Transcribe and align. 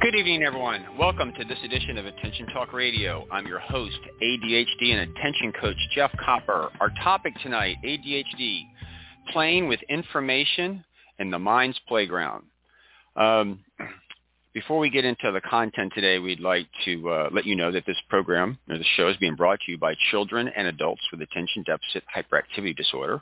Good 0.00 0.14
evening, 0.14 0.44
everyone. 0.44 0.84
Welcome 0.96 1.32
to 1.36 1.44
this 1.44 1.58
edition 1.64 1.98
of 1.98 2.06
Attention 2.06 2.46
Talk 2.54 2.72
Radio. 2.72 3.26
I'm 3.32 3.48
your 3.48 3.58
host, 3.58 3.98
ADHD 4.22 4.92
and 4.92 5.10
attention 5.10 5.52
coach 5.60 5.76
Jeff 5.92 6.12
Copper. 6.24 6.68
Our 6.78 6.90
topic 7.02 7.34
tonight, 7.42 7.78
ADHD, 7.84 8.62
playing 9.32 9.66
with 9.66 9.80
information 9.88 10.84
in 11.18 11.32
the 11.32 11.38
mind's 11.40 11.80
playground. 11.88 12.44
Um, 13.16 13.64
before 14.54 14.78
we 14.78 14.88
get 14.88 15.04
into 15.04 15.32
the 15.32 15.40
content 15.40 15.92
today, 15.96 16.20
we'd 16.20 16.38
like 16.38 16.68
to 16.84 17.10
uh, 17.10 17.28
let 17.32 17.44
you 17.44 17.56
know 17.56 17.72
that 17.72 17.84
this 17.84 17.98
program, 18.08 18.56
or 18.70 18.78
the 18.78 18.84
show, 18.96 19.08
is 19.08 19.16
being 19.16 19.34
brought 19.34 19.58
to 19.66 19.72
you 19.72 19.78
by 19.78 19.96
children 20.12 20.48
and 20.54 20.68
adults 20.68 21.02
with 21.10 21.22
attention 21.22 21.64
deficit 21.64 22.04
hyperactivity 22.14 22.76
disorder. 22.76 23.20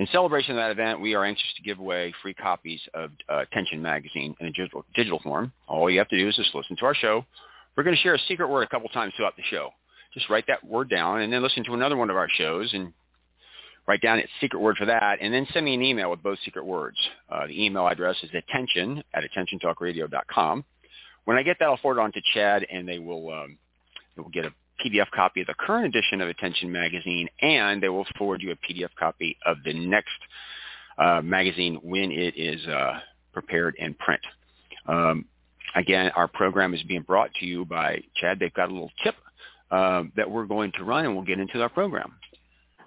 In 0.00 0.06
celebration 0.12 0.52
of 0.52 0.56
that 0.56 0.70
event, 0.70 0.98
we 0.98 1.14
are 1.14 1.26
anxious 1.26 1.52
to 1.56 1.62
give 1.62 1.78
away 1.78 2.14
free 2.22 2.32
copies 2.32 2.80
of 2.94 3.10
uh, 3.28 3.40
Attention 3.40 3.82
Magazine 3.82 4.34
in 4.40 4.46
a 4.46 4.50
digital, 4.50 4.82
digital 4.94 5.18
form. 5.18 5.52
All 5.68 5.90
you 5.90 5.98
have 5.98 6.08
to 6.08 6.16
do 6.16 6.26
is 6.26 6.34
just 6.36 6.54
listen 6.54 6.74
to 6.76 6.86
our 6.86 6.94
show. 6.94 7.22
We're 7.76 7.82
going 7.82 7.94
to 7.94 8.00
share 8.00 8.14
a 8.14 8.18
secret 8.20 8.48
word 8.48 8.62
a 8.62 8.66
couple 8.66 8.88
times 8.88 9.12
throughout 9.14 9.36
the 9.36 9.42
show. 9.50 9.68
Just 10.14 10.30
write 10.30 10.46
that 10.48 10.64
word 10.66 10.88
down 10.88 11.20
and 11.20 11.30
then 11.30 11.42
listen 11.42 11.64
to 11.64 11.74
another 11.74 11.98
one 11.98 12.08
of 12.08 12.16
our 12.16 12.30
shows 12.30 12.72
and 12.72 12.94
write 13.86 14.00
down 14.00 14.18
its 14.18 14.30
secret 14.40 14.60
word 14.60 14.78
for 14.78 14.86
that, 14.86 15.18
and 15.20 15.34
then 15.34 15.46
send 15.52 15.66
me 15.66 15.74
an 15.74 15.82
email 15.82 16.10
with 16.10 16.22
both 16.22 16.38
secret 16.46 16.64
words. 16.64 16.96
Uh, 17.28 17.46
the 17.46 17.62
email 17.62 17.86
address 17.86 18.16
is 18.22 18.30
attention 18.32 19.04
at 19.12 19.22
attentiontalkradio.com. 19.22 20.64
When 21.26 21.36
I 21.36 21.42
get 21.42 21.58
that, 21.58 21.66
I'll 21.66 21.76
forward 21.76 22.00
it 22.00 22.04
on 22.04 22.12
to 22.12 22.22
CHADD, 22.34 22.64
and 22.72 22.88
they 22.88 22.98
will, 22.98 23.30
um, 23.34 23.58
they 24.16 24.22
will 24.22 24.30
get 24.30 24.46
a 24.46 24.52
PDF 24.84 25.10
copy 25.10 25.40
of 25.42 25.46
the 25.46 25.54
current 25.54 25.86
edition 25.86 26.20
of 26.20 26.28
Attention 26.28 26.70
Magazine, 26.70 27.28
and 27.40 27.82
they 27.82 27.88
will 27.88 28.06
forward 28.16 28.42
you 28.42 28.52
a 28.52 28.56
PDF 28.56 28.90
copy 28.98 29.36
of 29.46 29.58
the 29.64 29.72
next 29.72 30.10
uh, 30.98 31.20
magazine 31.22 31.78
when 31.82 32.10
it 32.10 32.34
is 32.36 32.66
uh, 32.66 32.98
prepared 33.32 33.74
in 33.78 33.94
print. 33.94 34.20
Um, 34.86 35.24
again, 35.74 36.10
our 36.16 36.28
program 36.28 36.74
is 36.74 36.82
being 36.82 37.02
brought 37.02 37.32
to 37.34 37.46
you 37.46 37.64
by 37.64 38.02
CHADD. 38.20 38.40
They've 38.40 38.54
got 38.54 38.70
a 38.70 38.72
little 38.72 38.92
tip 39.02 39.14
uh, 39.70 40.04
that 40.16 40.30
we're 40.30 40.46
going 40.46 40.72
to 40.72 40.84
run, 40.84 41.04
and 41.04 41.14
we'll 41.14 41.24
get 41.24 41.38
into 41.38 41.60
our 41.62 41.68
program. 41.68 42.14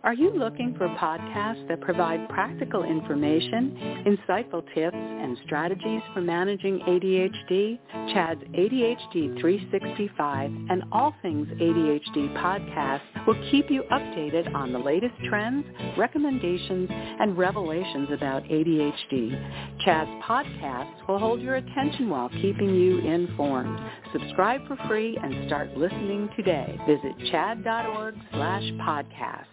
Are 0.04 0.14
you 0.14 0.32
looking 0.32 0.76
for 0.78 0.90
podcasts 0.90 1.66
that 1.70 1.80
provide 1.80 2.28
practical 2.28 2.84
information, 2.84 4.04
insightful 4.06 4.62
tips, 4.76 4.98
and 4.98 5.38
strategies 5.46 6.02
for 6.14 6.20
managing 6.20 6.80
ADHD? 6.80 7.80
CHADD's 8.14 8.44
ADHD 8.54 9.40
365 9.40 10.52
and 10.70 10.84
All 10.92 11.16
Things 11.22 11.48
ADHD 11.48 12.36
podcasts 12.36 13.26
will 13.26 13.50
keep 13.50 13.72
you 13.72 13.84
updated 13.94 14.54
on 14.54 14.74
the 14.74 14.80
latest 14.80 15.16
trends, 15.30 15.66
recommendations, 15.98 16.90
and 16.92 17.38
revelations 17.38 18.10
about 18.12 18.44
ADHD. 18.44 19.86
CHADD's 19.86 20.22
podcasts 20.26 21.08
will 21.08 21.20
hold 21.20 21.42
your 21.42 21.56
attention 21.56 22.10
while 22.10 22.28
keeping 22.28 22.76
you 22.76 23.00
informed. 23.00 23.80
Subscribe 24.12 24.68
for 24.68 24.76
free 24.86 25.18
and 25.24 25.48
start 25.48 25.78
listening 25.78 26.28
today. 26.36 26.78
Visit 26.86 27.32
chadd.org 27.32 28.16
slash 28.34 28.64
podcast. 28.82 29.53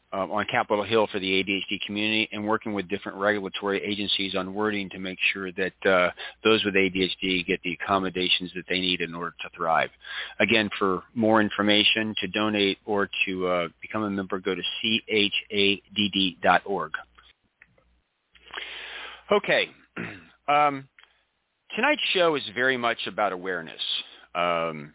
uh, 0.13 0.27
on 0.27 0.45
Capitol 0.49 0.83
Hill 0.83 1.07
for 1.11 1.19
the 1.19 1.43
ADHD 1.43 1.79
community 1.85 2.27
and 2.31 2.45
working 2.45 2.73
with 2.73 2.87
different 2.89 3.17
regulatory 3.17 3.81
agencies 3.83 4.35
on 4.35 4.53
wording 4.53 4.89
to 4.89 4.99
make 4.99 5.17
sure 5.33 5.51
that 5.53 5.85
uh, 5.85 6.09
those 6.43 6.63
with 6.65 6.75
ADHD 6.75 7.45
get 7.45 7.61
the 7.63 7.77
accommodations 7.81 8.51
that 8.55 8.65
they 8.69 8.79
need 8.79 9.01
in 9.01 9.15
order 9.15 9.33
to 9.41 9.49
thrive. 9.55 9.89
Again, 10.39 10.69
for 10.77 11.03
more 11.15 11.41
information, 11.41 12.13
to 12.19 12.27
donate 12.27 12.77
or 12.85 13.09
to 13.25 13.47
uh, 13.47 13.67
become 13.81 14.03
a 14.03 14.09
member, 14.09 14.39
go 14.39 14.53
to 14.55 14.61
chadd.org. 15.51 16.91
Okay. 19.31 19.69
Um, 20.47 20.89
tonight's 21.75 22.01
show 22.13 22.35
is 22.35 22.43
very 22.53 22.75
much 22.75 22.97
about 23.07 23.31
awareness. 23.31 23.79
Um, 24.35 24.93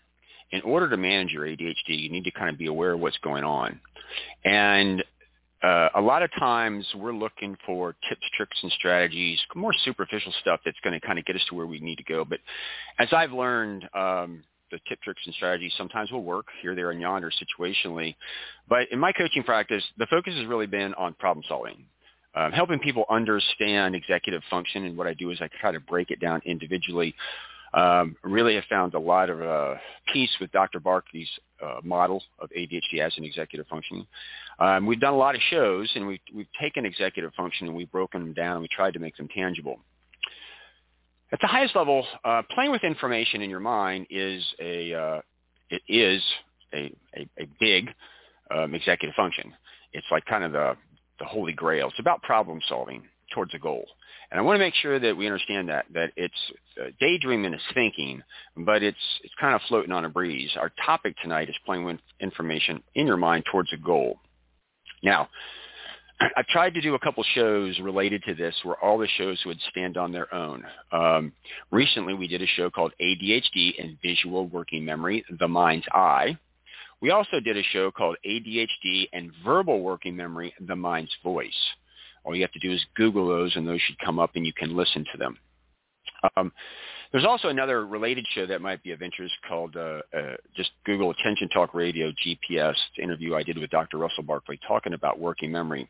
in 0.53 0.63
order 0.63 0.89
to 0.89 0.97
manage 0.97 1.33
your 1.33 1.45
ADHD, 1.45 1.75
you 1.89 2.11
need 2.11 2.25
to 2.25 2.31
kind 2.31 2.51
of 2.51 2.59
be 2.59 2.67
aware 2.67 2.93
of 2.93 3.01
what's 3.01 3.19
going 3.19 3.45
on. 3.45 3.81
And 4.45 5.03
uh, 5.63 5.89
a 5.95 6.01
lot 6.01 6.23
of 6.23 6.31
times 6.39 6.87
we're 6.95 7.15
looking 7.15 7.57
for 7.65 7.97
tips, 8.09 8.23
tricks, 8.37 8.57
and 8.63 8.71
strategies, 8.73 9.41
more 9.55 9.73
superficial 9.85 10.33
stuff 10.41 10.61
that's 10.65 10.79
going 10.85 10.99
to 10.99 11.05
kind 11.05 11.19
of 11.19 11.25
get 11.25 11.35
us 11.35 11.43
to 11.49 11.55
where 11.55 11.67
we 11.67 11.81
need 11.81 11.97
to 11.97 12.05
go. 12.05 12.25
But 12.25 12.41
as 12.99 13.09
I've 13.13 13.33
learned, 13.33 13.89
um, 13.95 14.45
the 14.71 14.79
tip, 14.89 15.01
tricks, 15.03 15.23
and 15.25 15.35
strategies 15.35 15.73
sometimes 15.77 16.11
will 16.11 16.23
work 16.23 16.47
here, 16.61 16.75
there, 16.75 16.91
and 16.91 17.01
yonder 17.01 17.31
situationally. 17.31 18.15
But 18.69 18.91
in 18.91 18.99
my 18.99 19.13
coaching 19.13 19.43
practice, 19.43 19.83
the 19.97 20.07
focus 20.07 20.35
has 20.35 20.47
really 20.47 20.67
been 20.67 20.95
on 20.95 21.15
problem 21.15 21.45
solving. 21.49 21.85
Um, 22.35 22.53
helping 22.53 22.79
people 22.79 23.07
understand 23.09 23.95
executive 23.95 24.43
function, 24.51 24.85
and 24.85 24.97
what 24.97 25.07
I 25.07 25.15
do 25.15 25.31
is 25.31 25.39
I 25.41 25.49
try 25.59 25.73
to 25.73 25.81
break 25.81 26.11
it 26.11 26.21
down 26.21 26.43
individually 26.45 27.15
um, 27.77 28.17
really 28.23 28.55
have 28.55 28.65
found 28.71 28.95
a 28.95 28.99
lot 28.99 29.29
of 29.29 29.43
uh, 29.43 29.75
peace 30.13 30.31
with 30.41 30.51
Dr. 30.51 30.81
Barkley's 30.81 31.29
uh, 31.63 31.81
model 31.85 32.23
of 32.39 32.49
ADHD 32.51 33.01
as 33.01 33.13
an 33.19 33.25
executive 33.25 33.67
function. 33.67 34.07
Um, 34.59 34.87
we've 34.87 34.99
done 34.99 35.13
a 35.13 35.19
lot 35.19 35.35
of 35.35 35.43
shows, 35.51 35.91
and 35.95 36.07
we've, 36.07 36.21
we've 36.35 36.49
taken 36.59 36.87
executive 36.87 37.35
function 37.35 37.67
and 37.67 37.77
we've 37.77 37.93
broken 37.93 38.23
them 38.23 38.33
down 38.33 38.53
and 38.53 38.63
we 38.63 38.69
tried 38.69 38.95
to 38.95 38.99
make 38.99 39.17
them 39.19 39.29
tangible. 39.29 39.79
At 41.33 41.41
the 41.41 41.49
highest 41.49 41.77
level, 41.77 42.07
uh, 42.25 42.43
playing 42.55 42.71
with 42.71 42.83
information 42.83 43.43
in 43.43 43.51
your 43.51 43.61
mind 43.61 44.07
is 44.09 44.43
a 44.59 44.95
uh, 44.95 45.21
it 45.69 45.83
is 45.89 46.23
a, 46.73 46.93
a, 47.17 47.29
a 47.39 47.49
big 47.59 47.91
um, 48.55 48.75
executive 48.75 49.15
function. 49.17 49.53
It's 49.93 50.07
like 50.11 50.25
kind 50.25 50.45
of 50.45 50.53
the 50.53 50.77
the 51.19 51.25
holy 51.25 51.53
grail. 51.53 51.89
It's 51.89 51.99
about 51.99 52.23
problem 52.23 52.61
solving 52.69 53.03
towards 53.37 53.55
a 53.55 53.59
goal. 53.59 53.85
And 54.31 54.41
I 54.41 54.43
want 54.43 54.57
to 54.57 54.65
make 54.65 54.75
sure 54.75 54.99
that 54.99 55.17
we 55.17 55.27
understand 55.27 55.69
that 55.69 55.85
that 55.95 56.11
it's 56.17 56.35
uh, 56.81 56.87
daydreaming 56.99 57.55
is 57.55 57.61
thinking, 57.75 58.23
but 58.57 58.83
it's 58.83 58.97
it's 59.23 59.35
kind 59.39 59.55
of 59.55 59.61
floating 59.69 59.93
on 59.93 60.05
a 60.05 60.09
breeze. 60.09 60.51
Our 60.59 60.73
topic 60.85 61.15
tonight 61.23 61.49
is 61.49 61.55
playing 61.65 61.85
with 61.85 61.99
information 62.19 62.83
in 62.97 63.07
your 63.07 63.19
mind 63.19 63.45
towards 63.53 63.73
a 63.73 63.77
goal. 63.77 64.19
Now, 65.05 65.29
I've 66.37 66.47
tried 66.47 66.75
to 66.75 66.81
do 66.81 66.95
a 66.95 66.99
couple 66.99 67.23
shows 67.35 67.79
related 67.79 68.25
to 68.25 68.35
this 68.35 68.55
where 68.65 68.83
all 68.83 68.99
the 68.99 69.07
shows 69.17 69.41
would 69.47 69.61
stand 69.71 69.97
on 69.97 70.11
their 70.11 70.33
own. 70.35 70.65
Um, 70.91 71.33
recently, 71.71 72.15
we 72.15 72.27
did 72.27 72.43
a 72.43 72.47
show 72.47 72.71
called 72.71 72.95
ADHD 73.01 73.75
and 73.79 73.99
Visual 74.03 74.49
Working 74.49 74.85
Memory, 74.85 75.25
The 75.39 75.47
Mind's 75.47 75.87
Eye. 75.93 76.37
We 77.01 77.11
also 77.11 77.39
did 77.39 77.59
a 77.59 77.63
show 77.63 77.91
called 77.91 78.17
ADHD 78.27 79.11
and 79.13 79.31
Verbal 79.45 79.83
Working 79.83 80.17
Memory, 80.17 80.55
The 80.67 80.75
Mind's 80.75 81.15
Voice. 81.23 81.53
All 82.27 82.35
you 82.35 82.43
have 82.43 82.53
to 82.53 82.59
do 82.59 82.73
is 82.73 82.85
Google 82.97 83.29
those, 83.29 83.55
and 83.55 83.67
those 83.67 83.81
should 83.81 83.99
come 84.01 84.19
up, 84.19 84.33
and 84.35 84.45
you 84.45 84.53
can 84.53 84.77
listen 84.77 85.05
to 85.13 85.19
them. 85.19 85.39
Um, 86.37 86.53
there's 87.13 87.25
also 87.25 87.49
another 87.49 87.87
related 87.87 88.27
show 88.35 88.47
that 88.47 88.61
might 88.61 88.83
be 88.83 88.91
of 88.91 89.01
interest 89.01 89.35
called 89.49 89.77
uh, 89.77 90.01
uh, 90.17 90.35
just 90.57 90.71
Google 90.85 91.11
Attention 91.11 91.49
Talk 91.51 91.73
Radio 91.73 92.11
GPS 92.27 92.75
interview 93.01 93.37
I 93.37 93.45
did 93.45 93.59
with 93.59 93.71
Dr. 93.71 93.99
Russell 93.99 94.25
Barkley 94.25 94.59
talking 94.67 94.93
about 94.93 95.21
working 95.21 95.53
memory. 95.53 95.89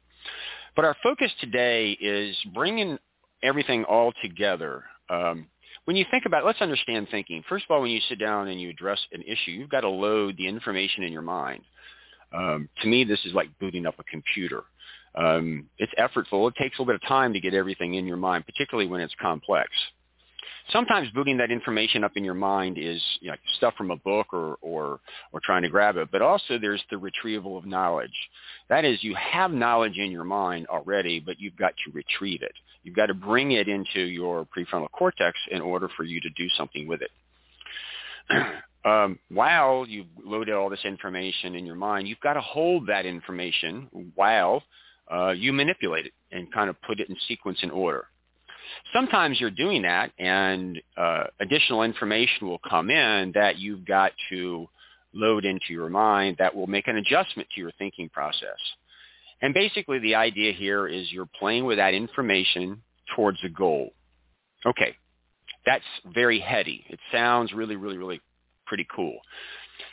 But 0.74 0.84
our 0.84 0.94
focus 1.02 1.32
today 1.40 1.92
is 1.92 2.36
bringing 2.52 2.98
everything 3.42 3.84
all 3.84 4.12
together. 4.22 4.84
Um, 5.08 5.46
when 5.86 5.96
you 5.96 6.04
think 6.10 6.24
about 6.26 6.44
let's 6.44 6.60
understand 6.60 7.08
thinking. 7.10 7.42
First 7.48 7.64
of 7.64 7.74
all, 7.74 7.80
when 7.80 7.90
you 7.90 8.00
sit 8.08 8.18
down 8.18 8.48
and 8.48 8.60
you 8.60 8.68
address 8.68 8.98
an 9.12 9.22
issue, 9.22 9.52
you've 9.52 9.70
got 9.70 9.80
to 9.80 9.88
load 9.88 10.36
the 10.36 10.46
information 10.46 11.02
in 11.02 11.12
your 11.12 11.22
mind. 11.22 11.62
Um, 12.36 12.68
to 12.82 12.88
me, 12.88 13.04
this 13.04 13.24
is 13.24 13.32
like 13.32 13.48
booting 13.58 13.86
up 13.86 13.98
a 13.98 14.04
computer. 14.04 14.64
Um, 15.16 15.68
it's 15.78 15.92
effortful. 15.98 16.48
It 16.48 16.56
takes 16.56 16.78
a 16.78 16.82
little 16.82 16.92
bit 16.92 17.02
of 17.02 17.08
time 17.08 17.32
to 17.32 17.40
get 17.40 17.54
everything 17.54 17.94
in 17.94 18.06
your 18.06 18.18
mind, 18.18 18.44
particularly 18.44 18.88
when 18.88 19.00
it's 19.00 19.14
complex. 19.20 19.70
Sometimes 20.72 21.08
booting 21.10 21.36
that 21.36 21.52
information 21.52 22.02
up 22.02 22.12
in 22.16 22.24
your 22.24 22.34
mind 22.34 22.76
is 22.76 23.00
you 23.20 23.30
know, 23.30 23.36
stuff 23.56 23.74
from 23.76 23.92
a 23.92 23.96
book 23.96 24.26
or, 24.32 24.56
or, 24.60 24.98
or 25.32 25.40
trying 25.44 25.62
to 25.62 25.68
grab 25.68 25.96
it, 25.96 26.08
but 26.10 26.22
also 26.22 26.58
there's 26.58 26.82
the 26.90 26.98
retrieval 26.98 27.56
of 27.56 27.64
knowledge. 27.66 28.10
That 28.68 28.84
is, 28.84 29.02
you 29.02 29.14
have 29.14 29.52
knowledge 29.52 29.96
in 29.96 30.10
your 30.10 30.24
mind 30.24 30.66
already, 30.66 31.20
but 31.20 31.40
you've 31.40 31.56
got 31.56 31.74
to 31.84 31.92
retrieve 31.92 32.42
it. 32.42 32.52
You've 32.82 32.96
got 32.96 33.06
to 33.06 33.14
bring 33.14 33.52
it 33.52 33.68
into 33.68 34.00
your 34.00 34.46
prefrontal 34.46 34.90
cortex 34.90 35.38
in 35.52 35.60
order 35.60 35.88
for 35.96 36.02
you 36.02 36.20
to 36.20 36.28
do 36.30 36.48
something 36.56 36.88
with 36.88 37.00
it. 37.00 37.10
um, 38.84 39.20
while 39.28 39.86
you've 39.86 40.06
loaded 40.24 40.54
all 40.54 40.68
this 40.68 40.84
information 40.84 41.54
in 41.54 41.64
your 41.64 41.76
mind, 41.76 42.08
you've 42.08 42.20
got 42.20 42.34
to 42.34 42.40
hold 42.40 42.88
that 42.88 43.06
information 43.06 43.88
while 44.16 44.64
uh, 45.12 45.30
you 45.30 45.52
manipulate 45.52 46.06
it 46.06 46.12
and 46.32 46.52
kind 46.52 46.70
of 46.70 46.80
put 46.82 47.00
it 47.00 47.08
in 47.08 47.16
sequence 47.28 47.58
and 47.62 47.72
order. 47.72 48.06
Sometimes 48.92 49.40
you're 49.40 49.50
doing 49.50 49.82
that 49.82 50.12
and 50.18 50.80
uh, 50.96 51.24
additional 51.40 51.82
information 51.82 52.48
will 52.48 52.60
come 52.68 52.90
in 52.90 53.32
that 53.34 53.58
you've 53.58 53.84
got 53.84 54.12
to 54.30 54.66
load 55.14 55.44
into 55.44 55.66
your 55.70 55.88
mind 55.88 56.36
that 56.38 56.54
will 56.54 56.66
make 56.66 56.88
an 56.88 56.96
adjustment 56.96 57.48
to 57.54 57.60
your 57.60 57.72
thinking 57.78 58.08
process. 58.08 58.58
And 59.42 59.54
basically 59.54 59.98
the 59.98 60.14
idea 60.14 60.52
here 60.52 60.88
is 60.88 61.10
you're 61.12 61.28
playing 61.38 61.64
with 61.64 61.78
that 61.78 61.94
information 61.94 62.82
towards 63.14 63.38
a 63.44 63.48
goal. 63.48 63.92
Okay, 64.64 64.96
that's 65.64 65.84
very 66.14 66.40
heady. 66.40 66.84
It 66.88 66.98
sounds 67.12 67.52
really, 67.52 67.76
really, 67.76 67.98
really 67.98 68.20
pretty 68.66 68.86
cool. 68.94 69.18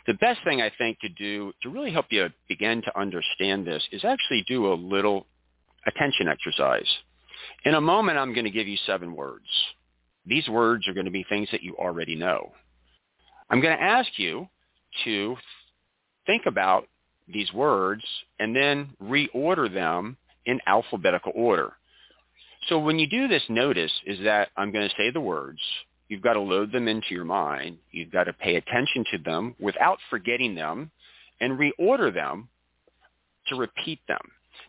The 0.07 0.13
best 0.15 0.39
thing 0.43 0.61
I 0.61 0.71
think 0.77 0.99
to 0.99 1.09
do 1.09 1.53
to 1.61 1.69
really 1.69 1.91
help 1.91 2.07
you 2.09 2.29
begin 2.47 2.81
to 2.83 2.99
understand 2.99 3.65
this 3.65 3.83
is 3.91 4.03
actually 4.03 4.43
do 4.47 4.71
a 4.71 4.75
little 4.75 5.25
attention 5.85 6.27
exercise. 6.27 6.87
In 7.65 7.75
a 7.75 7.81
moment, 7.81 8.17
I'm 8.17 8.33
going 8.33 8.45
to 8.45 8.51
give 8.51 8.67
you 8.67 8.77
seven 8.85 9.15
words. 9.15 9.45
These 10.25 10.47
words 10.47 10.87
are 10.87 10.93
going 10.93 11.05
to 11.05 11.11
be 11.11 11.25
things 11.27 11.49
that 11.51 11.63
you 11.63 11.75
already 11.75 12.15
know. 12.15 12.51
I'm 13.49 13.61
going 13.61 13.77
to 13.77 13.83
ask 13.83 14.09
you 14.17 14.47
to 15.03 15.35
think 16.25 16.43
about 16.45 16.87
these 17.27 17.51
words 17.53 18.03
and 18.39 18.55
then 18.55 18.91
reorder 19.01 19.73
them 19.73 20.17
in 20.45 20.59
alphabetical 20.65 21.31
order. 21.35 21.73
So 22.67 22.79
when 22.79 22.99
you 22.99 23.07
do 23.07 23.27
this, 23.27 23.43
notice 23.49 23.91
is 24.05 24.19
that 24.23 24.49
I'm 24.55 24.71
going 24.71 24.87
to 24.87 24.95
say 24.95 25.09
the 25.11 25.21
words. 25.21 25.59
You've 26.09 26.21
got 26.21 26.33
to 26.33 26.39
load 26.39 26.71
them 26.71 26.87
into 26.87 27.07
your 27.11 27.25
mind. 27.25 27.77
You've 27.91 28.11
got 28.11 28.25
to 28.25 28.33
pay 28.33 28.55
attention 28.55 29.05
to 29.11 29.17
them 29.17 29.55
without 29.59 29.97
forgetting 30.09 30.55
them 30.55 30.91
and 31.39 31.59
reorder 31.59 32.13
them 32.13 32.49
to 33.47 33.55
repeat 33.55 33.99
them. 34.07 34.21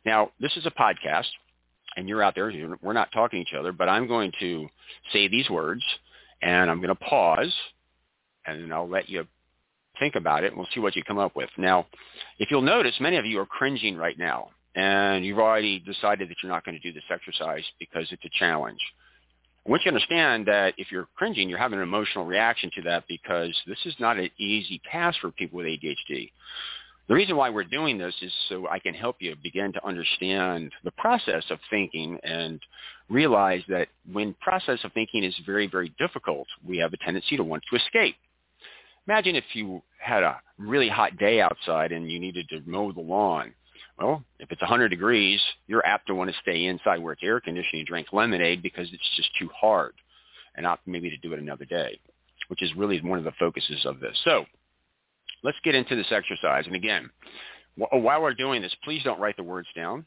Now, 0.05 0.31
this 0.41 0.57
is 0.57 0.67
a 0.67 0.71
podcast, 0.71 1.29
and 1.97 2.09
you're 2.09 2.23
out 2.23 2.35
there. 2.35 2.53
We're 2.83 2.93
not 2.93 3.13
talking 3.13 3.45
to 3.45 3.51
each 3.51 3.59
other, 3.59 3.73
but 3.73 3.89
I'm 3.89 4.07
going 4.07 4.33
to 4.41 4.69
say 5.13 5.29
these 5.29 5.49
words, 5.51 5.83
and 6.43 6.71
I'm 6.71 6.79
going 6.79 6.89
to 6.89 6.95
pause, 6.95 7.53
and 8.47 8.73
I'll 8.73 8.89
let 8.89 9.09
you 9.09 9.27
think 9.99 10.15
about 10.17 10.45
it, 10.45 10.49
and 10.49 10.57
we'll 10.57 10.69
see 10.75 10.81
what 10.81 10.97
you 10.97 11.05
come 11.05 11.19
up 11.19 11.37
with. 11.37 11.51
Now, 11.57 11.87
if 12.39 12.51
you'll 12.51 12.63
notice, 12.63 12.95
many 13.01 13.17
of 13.17 13.27
you 13.27 13.39
are 13.41 13.47
cringing 13.47 13.97
right 13.97 14.19
now, 14.19 14.49
and 14.75 15.25
you've 15.25 15.39
already 15.39 15.79
decided 15.79 16.29
that 16.29 16.37
you're 16.43 16.51
not 16.51 16.65
going 16.65 16.77
to 16.77 16.81
do 16.81 16.93
this 16.93 17.05
exercise 17.11 17.65
because 17.79 18.07
it's 18.11 18.25
a 18.25 18.39
challenge. 18.39 18.81
I 19.67 19.71
want 19.71 19.83
you 19.85 19.91
to 19.91 19.97
understand 19.97 20.47
that 20.47 20.75
if 20.77 20.93
you're 20.93 21.09
cringing, 21.17 21.49
you're 21.49 21.59
having 21.59 21.79
an 21.79 21.83
emotional 21.83 22.27
reaction 22.27 22.71
to 22.77 22.83
that 22.83 23.05
because 23.09 23.59
this 23.67 23.79
is 23.87 23.95
not 23.99 24.19
an 24.19 24.29
easy 24.39 24.81
task 24.91 25.19
for 25.21 25.31
people 25.31 25.57
with 25.57 25.67
ADHD. 25.67 26.31
The 27.09 27.15
reason 27.15 27.37
why 27.37 27.51
we're 27.51 27.65
doing 27.65 27.97
this 27.97 28.15
is 28.21 28.33
so 28.49 28.67
I 28.69 28.79
can 28.79 28.95
help 28.95 29.17
you 29.21 29.35
begin 29.43 29.73
to 29.75 29.87
understand 29.87 30.73
the 30.85 30.91
process 30.93 31.45
of 31.51 31.59
thinking 31.71 32.19
and 32.23 32.61
realize 33.09 33.63
that 33.69 33.89
when 34.11 34.35
process 34.41 34.81
of 34.85 34.93
thinking 34.93 35.25
is 35.25 35.35
very, 35.47 35.67
very 35.67 35.95
difficult, 35.99 36.47
we 36.67 36.79
have 36.79 36.93
a 36.93 36.99
tendency 36.99 37.37
to 37.37 37.45
want 37.45 37.63
to 37.71 37.77
escape. 37.77 38.17
Imagine 39.07 39.37
if 39.37 39.45
you 39.55 39.83
had 39.99 40.23
a 40.23 40.41
really 40.59 40.89
hot 40.89 41.17
day 41.19 41.41
outside 41.41 41.93
and 41.93 42.11
you 42.11 42.19
needed 42.19 42.49
to 42.51 42.63
mow 42.67 42.93
the 42.93 43.01
lawn. 43.01 43.53
Well, 43.99 44.25
if 44.41 44.51
it's 44.51 44.61
100 44.61 44.89
degrees, 44.89 45.41
you're 45.67 45.87
apt 45.87 46.09
to 46.09 46.15
want 46.15 46.31
to 46.31 46.37
stay 46.43 46.65
inside 46.67 46.99
where 46.99 47.13
it's 47.13 47.23
air 47.23 47.41
conditioned 47.41 47.81
and 47.81 47.87
drink 47.87 48.09
lemonade 48.13 48.63
because 48.63 48.89
it's 48.93 49.17
just 49.17 49.31
too 49.39 49.49
hard 49.55 49.95
and 50.57 50.65
not 50.65 50.81
maybe 50.87 51.11
to 51.11 51.17
do 51.17 51.33
it 51.33 51.39
another 51.39 51.65
day, 51.65 52.01
which 52.49 52.63
is 52.63 52.75
really 52.77 53.01
one 53.01 53.19
of 53.19 53.25
the 53.25 53.33
focuses 53.39 53.85
of 53.87 54.01
this. 54.01 54.19
So 54.25 54.45
let's 55.45 55.59
get 55.63 55.77
into 55.77 55.95
this 55.95 56.11
exercise. 56.11 56.67
And 56.67 56.75
again, 56.75 57.09
while 57.77 58.23
we're 58.23 58.35
doing 58.35 58.63
this, 58.63 58.75
please 58.83 59.03
don't 59.05 59.21
write 59.21 59.37
the 59.37 59.43
words 59.43 59.69
down 59.77 60.05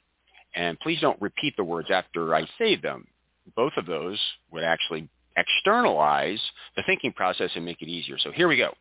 and 0.56 0.80
please 0.80 1.00
don't 1.00 1.22
repeat 1.22 1.56
the 1.56 1.64
words 1.64 1.90
after 1.92 2.36
I 2.36 2.46
say 2.58 2.76
them. 2.76 3.08
Both 3.56 3.74
of 3.78 3.86
those 3.86 4.20
would 4.52 4.64
actually 4.64 5.08
externalize 5.38 6.42
the 6.76 6.84
thinking 6.86 7.14
process 7.14 7.52
and 7.56 7.64
make 7.64 7.82
it 7.82 7.88
easier. 7.88 8.18
So 8.18 8.32
here 8.32 8.48
we 8.48 8.58
go. 8.58 8.74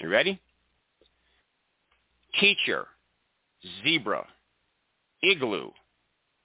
You 0.00 0.08
ready? 0.08 0.40
Teacher, 2.40 2.86
zebra, 3.84 4.26
igloo, 5.22 5.70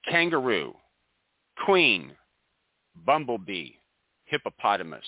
kangaroo, 0.09 0.75
queen, 1.65 2.11
bumblebee, 3.05 3.71
hippopotamus. 4.25 5.05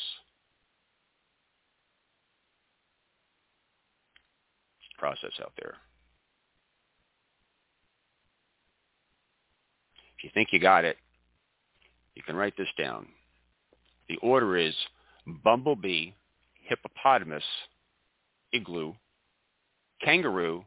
Process 4.97 5.31
out 5.41 5.53
there. 5.61 5.75
If 10.17 10.25
you 10.25 10.29
think 10.33 10.49
you 10.51 10.59
got 10.59 10.83
it, 10.83 10.97
you 12.15 12.21
can 12.23 12.35
write 12.35 12.57
this 12.57 12.67
down. 12.77 13.07
The 14.09 14.17
order 14.17 14.57
is 14.57 14.75
bumblebee, 15.41 16.11
hippopotamus, 16.67 17.43
igloo, 18.51 18.93
kangaroo, 20.03 20.65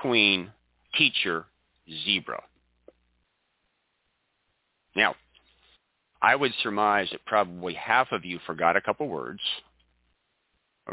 queen, 0.00 0.52
teacher, 0.96 1.46
zebra. 2.04 2.42
Now, 4.94 5.14
I 6.22 6.34
would 6.34 6.52
surmise 6.62 7.08
that 7.12 7.24
probably 7.26 7.74
half 7.74 8.12
of 8.12 8.24
you 8.24 8.38
forgot 8.46 8.76
a 8.76 8.80
couple 8.80 9.08
words. 9.08 9.40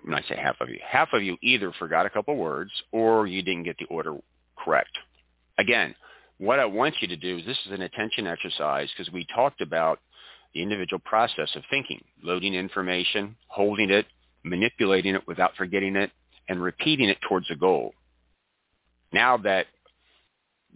When 0.03 0.13
I 0.13 0.21
say 0.27 0.35
half 0.35 0.57
of 0.59 0.69
you, 0.69 0.79
half 0.85 1.09
of 1.13 1.23
you 1.23 1.37
either 1.41 1.71
forgot 1.77 2.05
a 2.05 2.09
couple 2.09 2.35
words 2.35 2.71
or 2.91 3.27
you 3.27 3.41
didn't 3.41 3.63
get 3.63 3.77
the 3.77 3.85
order 3.85 4.17
correct. 4.57 4.91
Again, 5.57 5.95
what 6.39 6.59
I 6.59 6.65
want 6.65 6.95
you 6.99 7.07
to 7.07 7.15
do 7.15 7.37
is 7.37 7.45
this 7.45 7.59
is 7.65 7.71
an 7.71 7.83
attention 7.83 8.27
exercise 8.27 8.89
because 8.95 9.13
we 9.13 9.25
talked 9.33 9.61
about 9.61 9.99
the 10.53 10.61
individual 10.61 10.99
process 10.99 11.49
of 11.55 11.63
thinking, 11.69 12.03
loading 12.21 12.53
information, 12.53 13.35
holding 13.47 13.89
it, 13.89 14.05
manipulating 14.43 15.15
it 15.15 15.27
without 15.27 15.55
forgetting 15.55 15.95
it, 15.95 16.11
and 16.49 16.61
repeating 16.61 17.09
it 17.09 17.17
towards 17.27 17.49
a 17.49 17.55
goal. 17.55 17.93
Now 19.11 19.37
that 19.37 19.67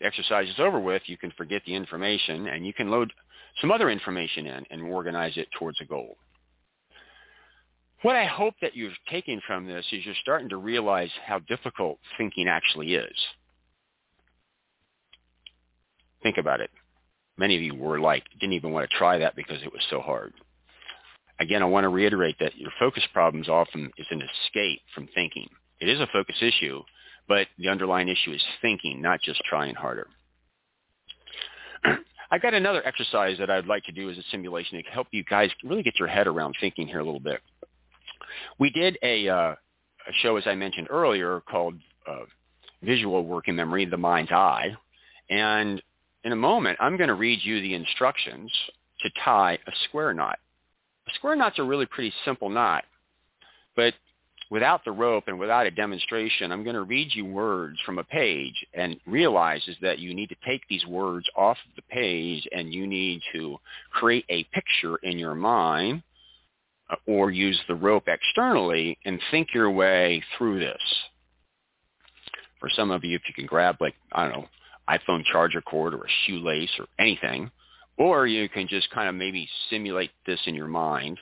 exercise 0.01 0.47
is 0.49 0.59
over 0.59 0.79
with, 0.79 1.01
you 1.05 1.17
can 1.17 1.31
forget 1.31 1.61
the 1.65 1.75
information 1.75 2.47
and 2.47 2.65
you 2.65 2.73
can 2.73 2.89
load 2.89 3.11
some 3.61 3.71
other 3.71 3.89
information 3.89 4.47
in 4.47 4.65
and 4.69 4.81
organize 4.83 5.37
it 5.37 5.47
towards 5.57 5.79
a 5.81 5.85
goal. 5.85 6.17
What 8.03 8.15
I 8.15 8.25
hope 8.25 8.53
that 8.61 8.75
you're 8.75 8.91
taking 9.09 9.41
from 9.47 9.65
this 9.65 9.85
is 9.91 10.05
you're 10.05 10.15
starting 10.21 10.49
to 10.49 10.57
realize 10.57 11.09
how 11.25 11.39
difficult 11.39 11.97
thinking 12.17 12.47
actually 12.47 12.93
is. 12.93 13.15
Think 16.21 16.37
about 16.37 16.61
it. 16.61 16.69
Many 17.37 17.55
of 17.55 17.61
you 17.61 17.75
were 17.75 17.99
like, 17.99 18.23
didn't 18.39 18.53
even 18.53 18.71
want 18.71 18.89
to 18.89 18.97
try 18.97 19.17
that 19.19 19.35
because 19.35 19.61
it 19.63 19.71
was 19.71 19.81
so 19.89 20.01
hard. 20.01 20.33
Again, 21.39 21.61
I 21.61 21.65
want 21.65 21.83
to 21.83 21.89
reiterate 21.89 22.37
that 22.39 22.57
your 22.57 22.71
focus 22.79 23.03
problems 23.13 23.47
often 23.47 23.91
is 23.97 24.07
an 24.09 24.21
escape 24.21 24.81
from 24.93 25.07
thinking. 25.13 25.47
It 25.79 25.89
is 25.89 25.99
a 25.99 26.07
focus 26.11 26.37
issue, 26.41 26.81
but 27.27 27.47
the 27.57 27.69
underlying 27.69 28.07
issue 28.07 28.31
is 28.31 28.43
thinking, 28.61 29.01
not 29.01 29.21
just 29.21 29.41
trying 29.49 29.75
harder. 29.75 30.07
I've 32.31 32.41
got 32.41 32.53
another 32.53 32.85
exercise 32.85 33.37
that 33.39 33.49
I'd 33.49 33.67
like 33.67 33.83
to 33.85 33.91
do 33.91 34.09
as 34.09 34.17
a 34.17 34.23
simulation 34.31 34.81
to 34.81 34.89
help 34.89 35.07
you 35.11 35.23
guys 35.23 35.49
really 35.63 35.83
get 35.83 35.99
your 35.99 36.07
head 36.07 36.27
around 36.27 36.55
thinking 36.59 36.87
here 36.87 36.99
a 36.99 37.03
little 37.03 37.19
bit. 37.19 37.41
We 38.59 38.69
did 38.69 38.97
a, 39.01 39.29
uh, 39.29 39.51
a 39.51 40.13
show, 40.21 40.37
as 40.37 40.43
I 40.45 40.55
mentioned 40.55 40.87
earlier, 40.89 41.41
called 41.49 41.75
uh, 42.07 42.25
Visual 42.83 43.25
Working 43.25 43.55
Memory, 43.55 43.85
The 43.85 43.97
Mind's 43.97 44.31
Eye. 44.31 44.75
And 45.29 45.81
in 46.23 46.31
a 46.31 46.35
moment, 46.35 46.77
I'm 46.81 46.97
going 46.97 47.09
to 47.09 47.15
read 47.15 47.39
you 47.43 47.61
the 47.61 47.73
instructions 47.73 48.51
to 49.01 49.09
tie 49.23 49.57
a 49.67 49.71
square 49.87 50.13
knot. 50.13 50.39
A 51.07 51.11
square 51.15 51.35
knot's 51.35 51.59
a 51.59 51.63
really 51.63 51.85
pretty 51.85 52.13
simple 52.25 52.49
knot, 52.49 52.83
but 53.75 53.93
without 54.49 54.85
the 54.85 54.91
rope 54.91 55.25
and 55.27 55.37
without 55.37 55.65
a 55.65 55.71
demonstration, 55.71 56.51
I'm 56.51 56.63
going 56.63 56.75
to 56.75 56.83
read 56.83 57.09
you 57.13 57.25
words 57.25 57.77
from 57.85 57.99
a 57.99 58.03
page 58.03 58.65
and 58.73 58.99
realize 59.05 59.61
is 59.67 59.75
that 59.81 59.99
you 59.99 60.13
need 60.13 60.29
to 60.29 60.35
take 60.45 60.61
these 60.69 60.85
words 60.85 61.27
off 61.35 61.57
of 61.67 61.75
the 61.75 61.81
page 61.93 62.47
and 62.51 62.73
you 62.73 62.87
need 62.87 63.21
to 63.33 63.57
create 63.91 64.25
a 64.29 64.45
picture 64.45 64.97
in 65.03 65.19
your 65.19 65.35
mind 65.35 66.01
uh, 66.89 66.95
or 67.05 67.31
use 67.31 67.59
the 67.67 67.75
rope 67.75 68.07
externally 68.07 68.97
and 69.05 69.19
think 69.31 69.49
your 69.53 69.69
way 69.69 70.23
through 70.37 70.59
this. 70.59 70.81
For 72.59 72.69
some 72.69 72.89
of 72.89 73.03
you, 73.03 73.15
if 73.15 73.21
you 73.27 73.33
can 73.33 73.45
grab 73.45 73.77
like, 73.81 73.95
I 74.13 74.23
don't 74.23 74.41
know, 74.41 74.47
iPhone 74.89 75.23
charger 75.25 75.61
cord 75.61 75.93
or 75.93 76.03
a 76.03 76.09
shoelace 76.25 76.71
or 76.79 76.85
anything, 76.97 77.51
or 77.97 78.25
you 78.25 78.47
can 78.47 78.67
just 78.67 78.89
kind 78.91 79.09
of 79.09 79.15
maybe 79.15 79.49
simulate 79.69 80.11
this 80.25 80.39
in 80.45 80.55
your 80.55 80.67
mind 80.67 81.19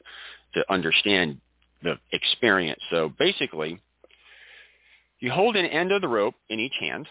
to 0.53 0.63
understand 0.71 1.41
the 1.83 1.97
experience. 2.11 2.81
So 2.89 3.11
basically, 3.17 3.79
you 5.19 5.31
hold 5.31 5.55
an 5.55 5.65
end 5.65 5.91
of 5.91 6.01
the 6.01 6.07
rope 6.07 6.35
in 6.49 6.59
each 6.59 6.75
hand. 6.79 7.07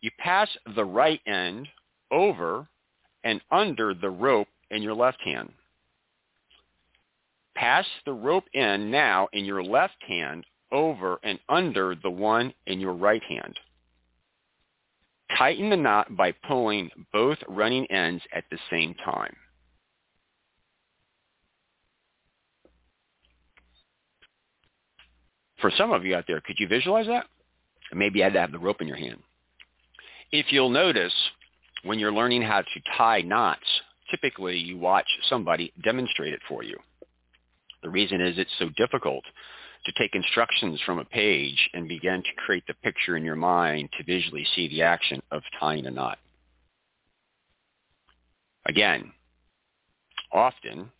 You 0.00 0.10
pass 0.18 0.48
the 0.74 0.84
right 0.84 1.20
end 1.26 1.68
over 2.10 2.68
and 3.24 3.40
under 3.50 3.94
the 3.94 4.10
rope 4.10 4.48
in 4.70 4.82
your 4.82 4.94
left 4.94 5.20
hand. 5.22 5.52
Pass 7.54 7.86
the 8.04 8.12
rope 8.12 8.44
end 8.54 8.90
now 8.90 9.28
in 9.32 9.44
your 9.44 9.62
left 9.62 10.02
hand 10.06 10.44
over 10.70 11.18
and 11.22 11.38
under 11.48 11.94
the 11.94 12.10
one 12.10 12.52
in 12.66 12.80
your 12.80 12.92
right 12.92 13.22
hand. 13.22 13.58
Tighten 15.36 15.70
the 15.70 15.76
knot 15.76 16.16
by 16.16 16.32
pulling 16.46 16.90
both 17.12 17.38
running 17.48 17.86
ends 17.86 18.22
at 18.32 18.44
the 18.50 18.58
same 18.70 18.94
time. 19.04 19.34
For 25.60 25.70
some 25.76 25.92
of 25.92 26.04
you 26.04 26.14
out 26.14 26.24
there, 26.26 26.40
could 26.40 26.56
you 26.58 26.68
visualize 26.68 27.06
that? 27.06 27.26
Maybe 27.92 28.18
you 28.18 28.24
had 28.24 28.34
to 28.34 28.40
have 28.40 28.52
the 28.52 28.58
rope 28.58 28.80
in 28.80 28.88
your 28.88 28.96
hand. 28.96 29.18
If 30.32 30.46
you'll 30.50 30.70
notice, 30.70 31.14
when 31.84 31.98
you're 31.98 32.12
learning 32.12 32.42
how 32.42 32.60
to 32.60 32.80
tie 32.96 33.22
knots, 33.22 33.66
typically 34.10 34.56
you 34.56 34.76
watch 34.76 35.06
somebody 35.28 35.72
demonstrate 35.84 36.32
it 36.32 36.40
for 36.48 36.62
you. 36.62 36.76
The 37.82 37.90
reason 37.90 38.20
is 38.20 38.36
it's 38.36 38.50
so 38.58 38.68
difficult 38.76 39.24
to 39.84 39.92
take 39.92 40.14
instructions 40.14 40.80
from 40.84 40.98
a 40.98 41.04
page 41.04 41.70
and 41.72 41.86
begin 41.86 42.22
to 42.22 42.42
create 42.44 42.64
the 42.66 42.74
picture 42.82 43.16
in 43.16 43.24
your 43.24 43.36
mind 43.36 43.88
to 43.96 44.04
visually 44.04 44.46
see 44.54 44.68
the 44.68 44.82
action 44.82 45.22
of 45.30 45.42
tying 45.60 45.86
a 45.86 45.90
knot. 45.90 46.18
Again, 48.66 49.12
often 50.32 50.90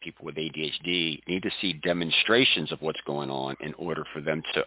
people 0.00 0.24
with 0.24 0.36
ADHD 0.36 1.26
need 1.26 1.42
to 1.42 1.50
see 1.60 1.72
demonstrations 1.72 2.72
of 2.72 2.80
what's 2.80 3.00
going 3.06 3.30
on 3.30 3.56
in 3.60 3.74
order 3.74 4.04
for 4.12 4.20
them 4.20 4.42
to 4.54 4.64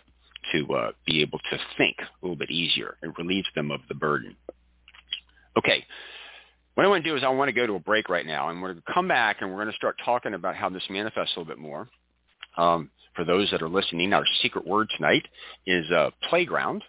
to 0.51 0.73
uh, 0.73 0.91
be 1.05 1.21
able 1.21 1.39
to 1.39 1.57
think 1.77 1.95
a 2.01 2.05
little 2.21 2.35
bit 2.35 2.51
easier. 2.51 2.97
It 3.01 3.17
relieves 3.17 3.47
them 3.55 3.71
of 3.71 3.79
the 3.87 3.95
burden. 3.95 4.35
Okay, 5.57 5.85
what 6.73 6.85
I 6.85 6.89
want 6.89 7.03
to 7.03 7.09
do 7.09 7.15
is 7.15 7.23
I 7.23 7.29
want 7.29 7.49
to 7.49 7.53
go 7.53 7.67
to 7.67 7.75
a 7.75 7.79
break 7.79 8.09
right 8.09 8.25
now, 8.25 8.49
and 8.49 8.61
we're 8.61 8.73
going 8.73 8.83
to 8.85 8.93
come 8.93 9.07
back 9.07 9.37
and 9.41 9.49
we're 9.49 9.57
going 9.57 9.71
to 9.71 9.75
start 9.77 9.95
talking 10.03 10.33
about 10.33 10.55
how 10.55 10.69
this 10.69 10.83
manifests 10.89 11.35
a 11.35 11.39
little 11.39 11.53
bit 11.53 11.61
more. 11.61 11.87
Um, 12.57 12.89
for 13.15 13.23
those 13.23 13.49
that 13.51 13.61
are 13.61 13.69
listening, 13.69 14.11
our 14.11 14.25
secret 14.41 14.65
word 14.65 14.87
tonight 14.97 15.25
is 15.67 15.89
uh, 15.91 16.09
playground. 16.29 16.83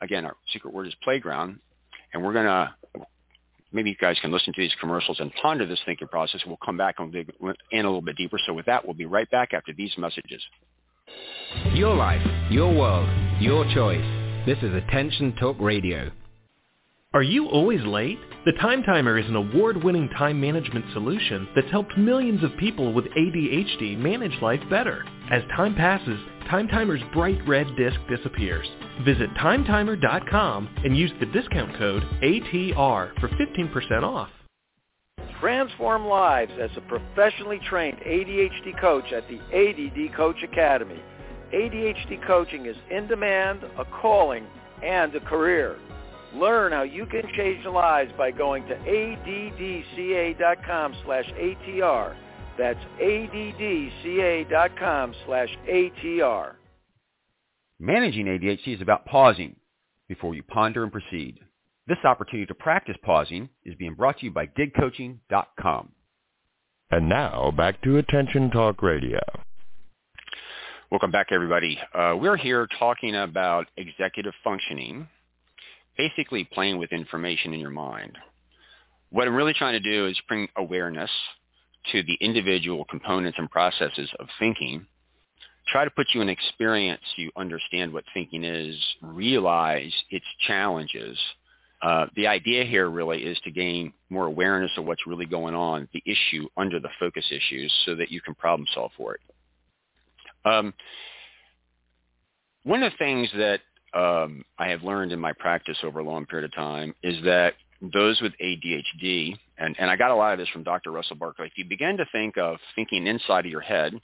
Again, 0.00 0.24
our 0.24 0.36
secret 0.52 0.74
word 0.74 0.88
is 0.88 0.94
playground, 1.02 1.60
and 2.12 2.24
we're 2.24 2.32
going 2.32 2.46
to 2.46 2.74
maybe 3.72 3.90
you 3.90 3.96
guys 3.96 4.18
can 4.20 4.32
listen 4.32 4.52
to 4.52 4.60
these 4.60 4.74
commercials 4.80 5.20
and 5.20 5.32
ponder 5.40 5.66
this 5.66 5.80
thinking 5.84 6.08
process. 6.08 6.40
We'll 6.46 6.58
come 6.64 6.76
back 6.76 6.96
and 6.98 7.12
dig 7.12 7.32
in 7.70 7.84
a 7.84 7.88
little 7.88 8.00
bit 8.02 8.16
deeper. 8.16 8.38
So 8.46 8.52
with 8.52 8.66
that, 8.66 8.84
we'll 8.84 8.94
be 8.94 9.06
right 9.06 9.30
back 9.30 9.52
after 9.52 9.72
these 9.72 9.92
messages. 9.98 10.42
Your 11.72 11.94
life, 11.94 12.22
your 12.50 12.72
world, 12.72 13.08
your 13.40 13.64
choice. 13.74 14.04
This 14.46 14.58
is 14.62 14.74
Attention 14.74 15.34
Talk 15.36 15.56
Radio. 15.60 16.10
Are 17.12 17.22
you 17.24 17.48
always 17.48 17.82
late? 17.82 18.20
The 18.44 18.52
Time 18.60 18.84
Timer 18.84 19.18
is 19.18 19.26
an 19.26 19.34
award-winning 19.34 20.10
time 20.10 20.40
management 20.40 20.84
solution 20.92 21.48
that's 21.56 21.70
helped 21.70 21.98
millions 21.98 22.44
of 22.44 22.56
people 22.56 22.92
with 22.92 23.06
ADHD 23.06 23.98
manage 23.98 24.40
life 24.40 24.60
better. 24.70 25.04
As 25.28 25.42
time 25.56 25.74
passes, 25.74 26.20
Time 26.48 26.68
Timer's 26.68 27.02
bright 27.12 27.40
red 27.46 27.66
disc 27.76 27.98
disappears. 28.08 28.66
Visit 29.04 29.30
timetimer.com 29.34 30.68
and 30.84 30.96
use 30.96 31.12
the 31.20 31.26
discount 31.26 31.76
code 31.76 32.02
ATR 32.22 33.18
for 33.20 33.28
15% 33.28 34.02
off. 34.02 34.30
Transform 35.40 36.06
lives 36.06 36.52
as 36.60 36.70
a 36.76 36.80
professionally 36.82 37.60
trained 37.68 37.98
ADHD 37.98 38.78
coach 38.80 39.10
at 39.12 39.24
the 39.28 39.38
ADD 39.38 40.14
Coach 40.14 40.42
Academy. 40.42 41.00
ADHD 41.54 42.24
coaching 42.26 42.66
is 42.66 42.76
in 42.90 43.06
demand, 43.06 43.62
a 43.78 43.84
calling, 43.86 44.46
and 44.84 45.14
a 45.14 45.20
career. 45.20 45.78
Learn 46.34 46.72
how 46.72 46.82
you 46.82 47.06
can 47.06 47.22
change 47.36 47.64
lives 47.64 48.12
by 48.16 48.30
going 48.30 48.66
to 48.66 48.74
addca.com 48.76 49.74
slash 51.04 51.24
ATR. 51.24 52.14
That's 52.60 52.78
addca.com 53.02 54.44
slash 55.24 55.48
ATR. 55.66 56.52
Managing 57.78 58.26
ADHD 58.26 58.74
is 58.76 58.82
about 58.82 59.06
pausing 59.06 59.56
before 60.08 60.34
you 60.34 60.42
ponder 60.42 60.82
and 60.82 60.92
proceed. 60.92 61.38
This 61.88 61.96
opportunity 62.04 62.44
to 62.44 62.54
practice 62.54 62.96
pausing 63.02 63.48
is 63.64 63.74
being 63.76 63.94
brought 63.94 64.18
to 64.18 64.26
you 64.26 64.30
by 64.30 64.46
digcoaching.com. 64.46 65.92
And 66.90 67.08
now 67.08 67.50
back 67.50 67.80
to 67.80 67.96
Attention 67.96 68.50
Talk 68.50 68.82
Radio. 68.82 69.20
Welcome 70.90 71.10
back, 71.10 71.28
everybody. 71.30 71.78
Uh, 71.94 72.14
we're 72.20 72.36
here 72.36 72.68
talking 72.78 73.16
about 73.16 73.68
executive 73.78 74.34
functioning, 74.44 75.08
basically 75.96 76.44
playing 76.44 76.76
with 76.76 76.92
information 76.92 77.54
in 77.54 77.60
your 77.60 77.70
mind. 77.70 78.18
What 79.08 79.26
I'm 79.26 79.34
really 79.34 79.54
trying 79.54 79.80
to 79.82 79.90
do 79.90 80.06
is 80.08 80.20
bring 80.28 80.46
awareness 80.58 81.10
to 81.92 82.02
the 82.02 82.18
individual 82.20 82.84
components 82.84 83.38
and 83.38 83.50
processes 83.50 84.10
of 84.18 84.28
thinking, 84.38 84.86
try 85.68 85.84
to 85.84 85.90
put 85.90 86.08
you 86.14 86.20
in 86.20 86.28
experience 86.28 87.00
so 87.14 87.22
you 87.22 87.30
understand 87.36 87.92
what 87.92 88.04
thinking 88.12 88.44
is, 88.44 88.76
realize 89.02 89.92
its 90.10 90.24
challenges. 90.46 91.18
Uh, 91.82 92.06
the 92.14 92.26
idea 92.26 92.64
here 92.64 92.90
really 92.90 93.22
is 93.22 93.38
to 93.40 93.50
gain 93.50 93.92
more 94.10 94.26
awareness 94.26 94.70
of 94.76 94.84
what's 94.84 95.06
really 95.06 95.26
going 95.26 95.54
on, 95.54 95.88
the 95.92 96.02
issue 96.04 96.46
under 96.56 96.78
the 96.78 96.90
focus 96.98 97.24
issues, 97.30 97.72
so 97.86 97.94
that 97.94 98.10
you 98.10 98.20
can 98.20 98.34
problem 98.34 98.66
solve 98.74 98.90
for 98.96 99.14
it. 99.14 99.20
Um, 100.44 100.74
one 102.64 102.82
of 102.82 102.92
the 102.92 102.98
things 102.98 103.28
that 103.36 103.60
um, 103.94 104.44
I 104.58 104.68
have 104.68 104.82
learned 104.82 105.12
in 105.12 105.18
my 105.18 105.32
practice 105.32 105.78
over 105.82 106.00
a 106.00 106.04
long 106.04 106.26
period 106.26 106.44
of 106.44 106.54
time 106.54 106.94
is 107.02 107.16
that 107.24 107.54
those 107.80 108.20
with 108.20 108.32
ADHD, 108.42 109.36
and, 109.60 109.76
and 109.78 109.90
I 109.90 109.96
got 109.96 110.10
a 110.10 110.16
lot 110.16 110.32
of 110.32 110.38
this 110.38 110.48
from 110.48 110.64
Dr. 110.64 110.90
Russell 110.90 111.16
Barkley, 111.16 111.46
if 111.46 111.52
you 111.56 111.64
begin 111.64 111.98
to 111.98 112.06
think 112.10 112.38
of 112.38 112.56
thinking 112.74 113.06
inside 113.06 113.44
of 113.44 113.52
your 113.52 113.60
head 113.60 113.94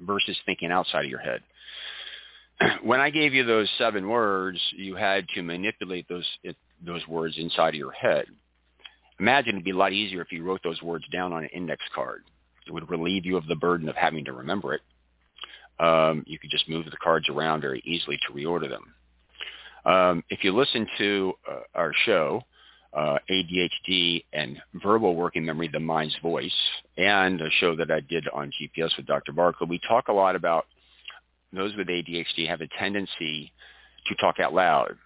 versus 0.00 0.36
thinking 0.44 0.70
outside 0.70 1.04
of 1.04 1.10
your 1.10 1.20
head, 1.20 1.40
when 2.82 3.00
I 3.00 3.10
gave 3.10 3.32
you 3.32 3.44
those 3.44 3.70
seven 3.78 4.08
words, 4.08 4.60
you 4.76 4.94
had 4.94 5.26
to 5.34 5.42
manipulate 5.42 6.08
those 6.08 6.28
it, 6.44 6.56
those 6.84 7.06
words 7.08 7.34
inside 7.38 7.70
of 7.70 7.74
your 7.76 7.92
head. 7.92 8.26
Imagine 9.18 9.54
it'd 9.54 9.64
be 9.64 9.70
a 9.70 9.76
lot 9.76 9.92
easier 9.92 10.20
if 10.20 10.30
you 10.30 10.44
wrote 10.44 10.60
those 10.62 10.82
words 10.82 11.04
down 11.12 11.32
on 11.32 11.44
an 11.44 11.50
index 11.54 11.82
card. 11.94 12.22
It 12.66 12.72
would 12.72 12.90
relieve 12.90 13.24
you 13.24 13.36
of 13.36 13.46
the 13.46 13.56
burden 13.56 13.88
of 13.88 13.96
having 13.96 14.24
to 14.26 14.32
remember 14.32 14.74
it. 14.74 14.80
Um, 15.80 16.22
you 16.26 16.38
could 16.38 16.50
just 16.50 16.68
move 16.68 16.84
the 16.84 16.96
cards 17.02 17.28
around 17.28 17.60
very 17.62 17.82
easily 17.84 18.18
to 18.26 18.34
reorder 18.34 18.68
them. 18.68 18.94
Um, 19.84 20.24
if 20.28 20.44
you 20.44 20.54
listen 20.54 20.86
to 20.98 21.32
uh, 21.50 21.60
our 21.74 21.92
show, 22.04 22.42
uh, 22.94 23.18
ADHD 23.30 24.24
and 24.32 24.60
verbal 24.82 25.14
working 25.14 25.44
memory, 25.44 25.68
the 25.68 25.80
mind's 25.80 26.16
voice, 26.22 26.52
and 26.96 27.40
a 27.40 27.50
show 27.58 27.74
that 27.76 27.90
I 27.90 28.00
did 28.00 28.28
on 28.28 28.50
GPS 28.60 28.96
with 28.96 29.06
Dr. 29.06 29.32
Barkley, 29.32 29.66
we 29.68 29.80
talk 29.88 30.08
a 30.08 30.12
lot 30.12 30.36
about 30.36 30.66
those 31.52 31.74
with 31.76 31.88
ADHD 31.88 32.48
have 32.48 32.60
a 32.60 32.68
tendency 32.78 33.52
to 34.06 34.14
talk 34.16 34.40
out 34.40 34.54
loud. 34.54 34.96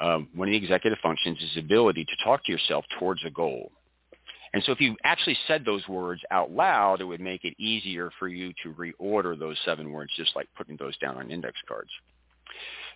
Um, 0.00 0.28
one 0.34 0.48
of 0.48 0.52
the 0.52 0.56
executive 0.56 0.98
functions 1.02 1.38
is 1.42 1.50
the 1.54 1.60
ability 1.60 2.04
to 2.04 2.24
talk 2.24 2.44
to 2.44 2.52
yourself 2.52 2.84
towards 2.98 3.24
a 3.24 3.30
goal. 3.30 3.72
And 4.54 4.62
so 4.64 4.72
if 4.72 4.80
you 4.80 4.96
actually 5.04 5.36
said 5.46 5.64
those 5.64 5.86
words 5.88 6.22
out 6.30 6.50
loud, 6.50 7.00
it 7.00 7.04
would 7.04 7.20
make 7.20 7.44
it 7.44 7.54
easier 7.58 8.10
for 8.18 8.28
you 8.28 8.52
to 8.62 8.72
reorder 8.74 9.38
those 9.38 9.58
seven 9.64 9.92
words, 9.92 10.10
just 10.16 10.34
like 10.34 10.48
putting 10.56 10.76
those 10.78 10.96
down 10.98 11.16
on 11.18 11.30
index 11.30 11.58
cards. 11.66 11.90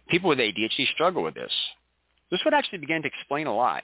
People 0.09 0.31
with 0.31 0.38
ADHD 0.38 0.87
struggle 0.95 1.23
with 1.23 1.35
this. 1.35 1.52
This 2.31 2.40
would 2.45 2.54
actually 2.54 2.78
begin 2.78 3.02
to 3.02 3.09
explain 3.09 3.47
a 3.47 3.54
lot. 3.54 3.83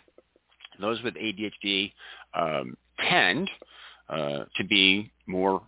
Those 0.81 1.03
with 1.03 1.15
ADHD 1.15 1.93
um, 2.35 2.77
tend 3.09 3.51
uh, 4.09 4.45
to 4.57 4.65
be 4.69 5.11
more, 5.27 5.63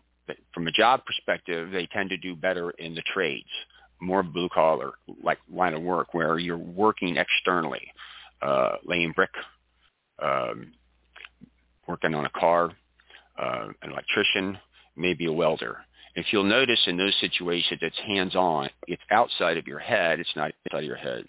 from 0.54 0.66
a 0.66 0.72
job 0.72 1.04
perspective, 1.04 1.70
they 1.70 1.86
tend 1.86 2.10
to 2.10 2.16
do 2.16 2.36
better 2.36 2.70
in 2.70 2.94
the 2.94 3.02
trades, 3.12 3.48
more 4.00 4.22
blue 4.22 4.48
collar 4.48 4.92
like 5.22 5.38
line 5.52 5.74
of 5.74 5.82
work 5.82 6.14
where 6.14 6.38
you're 6.38 6.56
working 6.56 7.16
externally, 7.16 7.92
uh, 8.42 8.76
laying 8.84 9.12
brick, 9.12 9.30
um, 10.22 10.72
working 11.86 12.14
on 12.14 12.24
a 12.24 12.30
car, 12.30 12.70
uh, 13.38 13.68
an 13.82 13.92
electrician, 13.92 14.58
maybe 14.96 15.26
a 15.26 15.32
welder. 15.32 15.78
If 16.14 16.26
you'll 16.32 16.44
notice 16.44 16.80
in 16.86 16.96
those 16.96 17.14
situations, 17.20 17.80
it's 17.82 17.98
hands-on. 17.98 18.68
It's 18.88 19.02
outside 19.10 19.56
of 19.56 19.66
your 19.66 19.78
head. 19.78 20.18
It's 20.18 20.34
not 20.34 20.52
inside 20.64 20.80
of 20.80 20.84
your 20.84 20.96
head. 20.96 21.24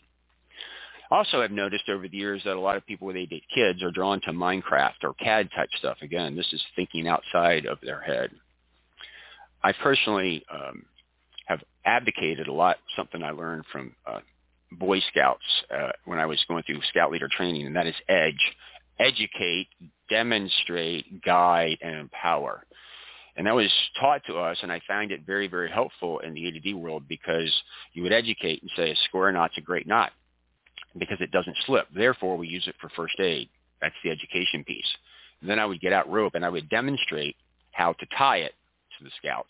Also, 1.11 1.41
I've 1.41 1.51
noticed 1.51 1.89
over 1.89 2.07
the 2.07 2.15
years 2.15 2.41
that 2.45 2.55
a 2.55 2.59
lot 2.59 2.77
of 2.77 2.85
people 2.87 3.05
with 3.05 3.17
ADHD 3.17 3.41
kids 3.53 3.83
are 3.83 3.91
drawn 3.91 4.21
to 4.21 4.31
Minecraft 4.31 5.03
or 5.03 5.13
CAD 5.15 5.49
type 5.53 5.67
stuff. 5.77 5.97
Again, 6.01 6.37
this 6.37 6.47
is 6.53 6.63
thinking 6.73 7.05
outside 7.05 7.65
of 7.65 7.79
their 7.83 7.99
head. 7.99 8.31
I 9.61 9.73
personally 9.73 10.45
um, 10.49 10.85
have 11.47 11.59
advocated 11.85 12.47
a 12.47 12.53
lot, 12.53 12.77
something 12.95 13.21
I 13.21 13.31
learned 13.31 13.65
from 13.69 13.93
uh, 14.07 14.19
Boy 14.71 15.01
Scouts 15.11 15.43
uh, 15.69 15.91
when 16.05 16.17
I 16.17 16.25
was 16.25 16.41
going 16.47 16.63
through 16.63 16.79
scout 16.89 17.11
leader 17.11 17.27
training, 17.29 17.67
and 17.67 17.75
that 17.75 17.87
is 17.87 17.95
EDGE. 18.07 18.55
Educate, 18.97 19.67
demonstrate, 20.09 21.21
guide, 21.23 21.77
and 21.81 21.95
empower. 21.95 22.65
And 23.35 23.47
that 23.47 23.55
was 23.55 23.71
taught 23.99 24.21
to 24.27 24.37
us, 24.37 24.57
and 24.61 24.71
I 24.71 24.79
found 24.87 25.11
it 25.11 25.25
very, 25.25 25.47
very 25.47 25.69
helpful 25.69 26.19
in 26.19 26.33
the 26.33 26.47
ADD 26.47 26.75
world 26.75 27.03
because 27.09 27.51
you 27.93 28.03
would 28.03 28.13
educate 28.13 28.61
and 28.61 28.71
say 28.77 28.91
a 28.91 28.95
square 29.07 29.31
knot's 29.31 29.57
a 29.57 29.61
great 29.61 29.87
knot 29.87 30.11
because 30.97 31.17
it 31.21 31.31
doesn't 31.31 31.57
slip. 31.65 31.87
Therefore, 31.95 32.37
we 32.37 32.47
use 32.47 32.67
it 32.67 32.75
for 32.79 32.89
first 32.89 33.19
aid. 33.19 33.49
That's 33.81 33.95
the 34.03 34.11
education 34.11 34.63
piece. 34.63 34.85
Then 35.41 35.59
I 35.59 35.65
would 35.65 35.81
get 35.81 35.93
out 35.93 36.09
rope 36.09 36.35
and 36.35 36.45
I 36.45 36.49
would 36.49 36.69
demonstrate 36.69 37.35
how 37.71 37.93
to 37.93 38.05
tie 38.17 38.37
it 38.37 38.53
to 38.97 39.03
the 39.03 39.11
scouts. 39.17 39.49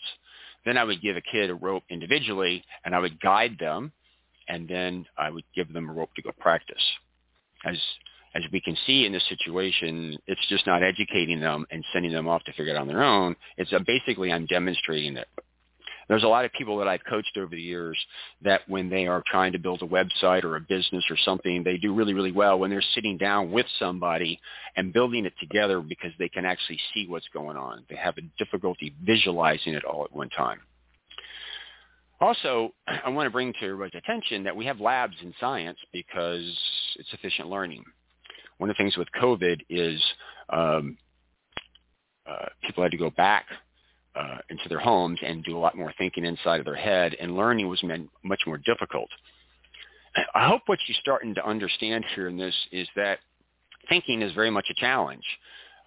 Then 0.65 0.77
I 0.77 0.83
would 0.83 1.01
give 1.01 1.17
a 1.17 1.21
kid 1.21 1.49
a 1.49 1.55
rope 1.55 1.83
individually 1.89 2.63
and 2.85 2.95
I 2.95 2.99
would 2.99 3.19
guide 3.19 3.57
them 3.59 3.91
and 4.47 4.67
then 4.67 5.05
I 5.17 5.29
would 5.29 5.43
give 5.55 5.73
them 5.73 5.89
a 5.89 5.93
rope 5.93 6.13
to 6.15 6.21
go 6.21 6.31
practice. 6.39 6.83
As 7.65 7.77
as 8.33 8.43
we 8.53 8.61
can 8.61 8.77
see 8.87 9.05
in 9.05 9.11
this 9.11 9.27
situation, 9.27 10.17
it's 10.25 10.47
just 10.47 10.65
not 10.65 10.83
educating 10.83 11.41
them 11.41 11.65
and 11.69 11.83
sending 11.91 12.13
them 12.13 12.29
off 12.29 12.41
to 12.45 12.53
figure 12.53 12.73
it 12.73 12.77
out 12.77 12.83
on 12.83 12.87
their 12.87 13.03
own. 13.03 13.35
It's 13.57 13.73
basically 13.85 14.31
I'm 14.31 14.45
demonstrating 14.45 15.17
it. 15.17 15.27
There's 16.11 16.23
a 16.23 16.27
lot 16.27 16.43
of 16.43 16.51
people 16.51 16.77
that 16.79 16.89
I've 16.89 17.05
coached 17.09 17.37
over 17.37 17.55
the 17.55 17.61
years 17.61 17.97
that 18.41 18.67
when 18.67 18.89
they 18.89 19.07
are 19.07 19.23
trying 19.25 19.53
to 19.53 19.57
build 19.57 19.81
a 19.81 19.87
website 19.87 20.43
or 20.43 20.57
a 20.57 20.59
business 20.59 21.05
or 21.09 21.15
something, 21.15 21.63
they 21.63 21.77
do 21.77 21.93
really, 21.93 22.13
really 22.13 22.33
well 22.33 22.59
when 22.59 22.69
they're 22.69 22.83
sitting 22.93 23.17
down 23.17 23.49
with 23.49 23.65
somebody 23.79 24.37
and 24.75 24.91
building 24.91 25.25
it 25.25 25.31
together 25.39 25.79
because 25.79 26.11
they 26.19 26.27
can 26.27 26.43
actually 26.43 26.77
see 26.93 27.05
what's 27.07 27.29
going 27.33 27.55
on. 27.55 27.85
They 27.89 27.95
have 27.95 28.17
a 28.17 28.23
difficulty 28.37 28.93
visualizing 29.01 29.73
it 29.73 29.85
all 29.85 30.03
at 30.03 30.11
one 30.11 30.29
time. 30.31 30.59
Also, 32.19 32.73
I 33.05 33.07
want 33.07 33.27
to 33.27 33.31
bring 33.31 33.53
to 33.53 33.65
everybody's 33.65 33.95
attention 33.95 34.43
that 34.43 34.57
we 34.57 34.65
have 34.65 34.81
labs 34.81 35.15
in 35.23 35.33
science 35.39 35.77
because 35.93 36.43
it's 36.99 37.13
efficient 37.13 37.47
learning. 37.47 37.85
One 38.57 38.69
of 38.69 38.75
the 38.75 38.83
things 38.83 38.97
with 38.97 39.07
COVID 39.17 39.61
is 39.69 40.03
um, 40.49 40.97
uh, 42.29 42.47
people 42.65 42.83
had 42.83 42.91
to 42.91 42.97
go 42.97 43.11
back 43.11 43.45
uh, 44.15 44.37
into 44.49 44.67
their 44.69 44.79
homes 44.79 45.19
and 45.25 45.43
do 45.43 45.57
a 45.57 45.59
lot 45.59 45.77
more 45.77 45.93
thinking 45.97 46.25
inside 46.25 46.59
of 46.59 46.65
their 46.65 46.75
head, 46.75 47.15
and 47.19 47.35
learning 47.35 47.67
was 47.67 47.83
much 48.23 48.41
more 48.45 48.57
difficult. 48.57 49.09
I 50.35 50.47
hope 50.47 50.63
what 50.65 50.79
you're 50.87 50.97
starting 50.99 51.35
to 51.35 51.47
understand 51.47 52.03
here 52.15 52.27
in 52.27 52.37
this 52.37 52.55
is 52.71 52.87
that 52.95 53.19
thinking 53.87 54.21
is 54.21 54.33
very 54.33 54.51
much 54.51 54.65
a 54.69 54.73
challenge 54.73 55.23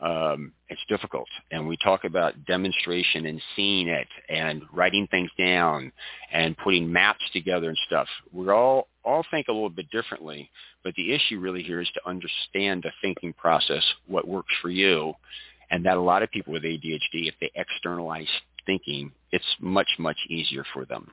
um, 0.01 0.53
it's 0.69 0.81
difficult. 0.89 1.29
And 1.51 1.67
we 1.67 1.77
talk 1.77 2.05
about 2.05 2.45
demonstration 2.47 3.27
and 3.27 3.41
seeing 3.55 3.89
it 3.89 4.09
and 4.29 4.63
writing 4.73 5.07
things 5.11 5.31
down 5.39 5.93
and 6.33 6.57
putting 6.59 6.93
maps 6.93 7.25
together 7.33 7.69
and 7.69 7.79
stuff. 7.87 8.09
We 8.33 8.49
all 8.51 8.89
all 9.05 9.25
think 9.31 9.49
a 9.49 9.53
little 9.53 9.71
bit 9.71 9.91
differently, 9.91 10.51
but 10.83 10.95
the 10.95 11.13
issue 11.13 11.39
really 11.39 11.63
here 11.63 11.81
is 11.81 11.91
to 11.93 12.09
understand 12.09 12.83
the 12.83 12.91
thinking 13.03 13.35
process, 13.35 13.85
what 14.07 14.27
works 14.27 14.55
for 14.63 14.71
you, 14.71 15.13
and 15.75 15.85
that 15.85 15.97
a 15.97 16.01
lot 16.01 16.23
of 16.23 16.31
people 16.31 16.53
with 16.53 16.63
ADHD, 16.63 17.27
if 17.27 17.35
they 17.41 17.51
externalize 17.57 18.29
thinking, 18.65 19.11
it's 19.33 19.45
much 19.59 19.89
much 19.99 20.17
easier 20.29 20.65
for 20.73 20.85
them. 20.85 21.11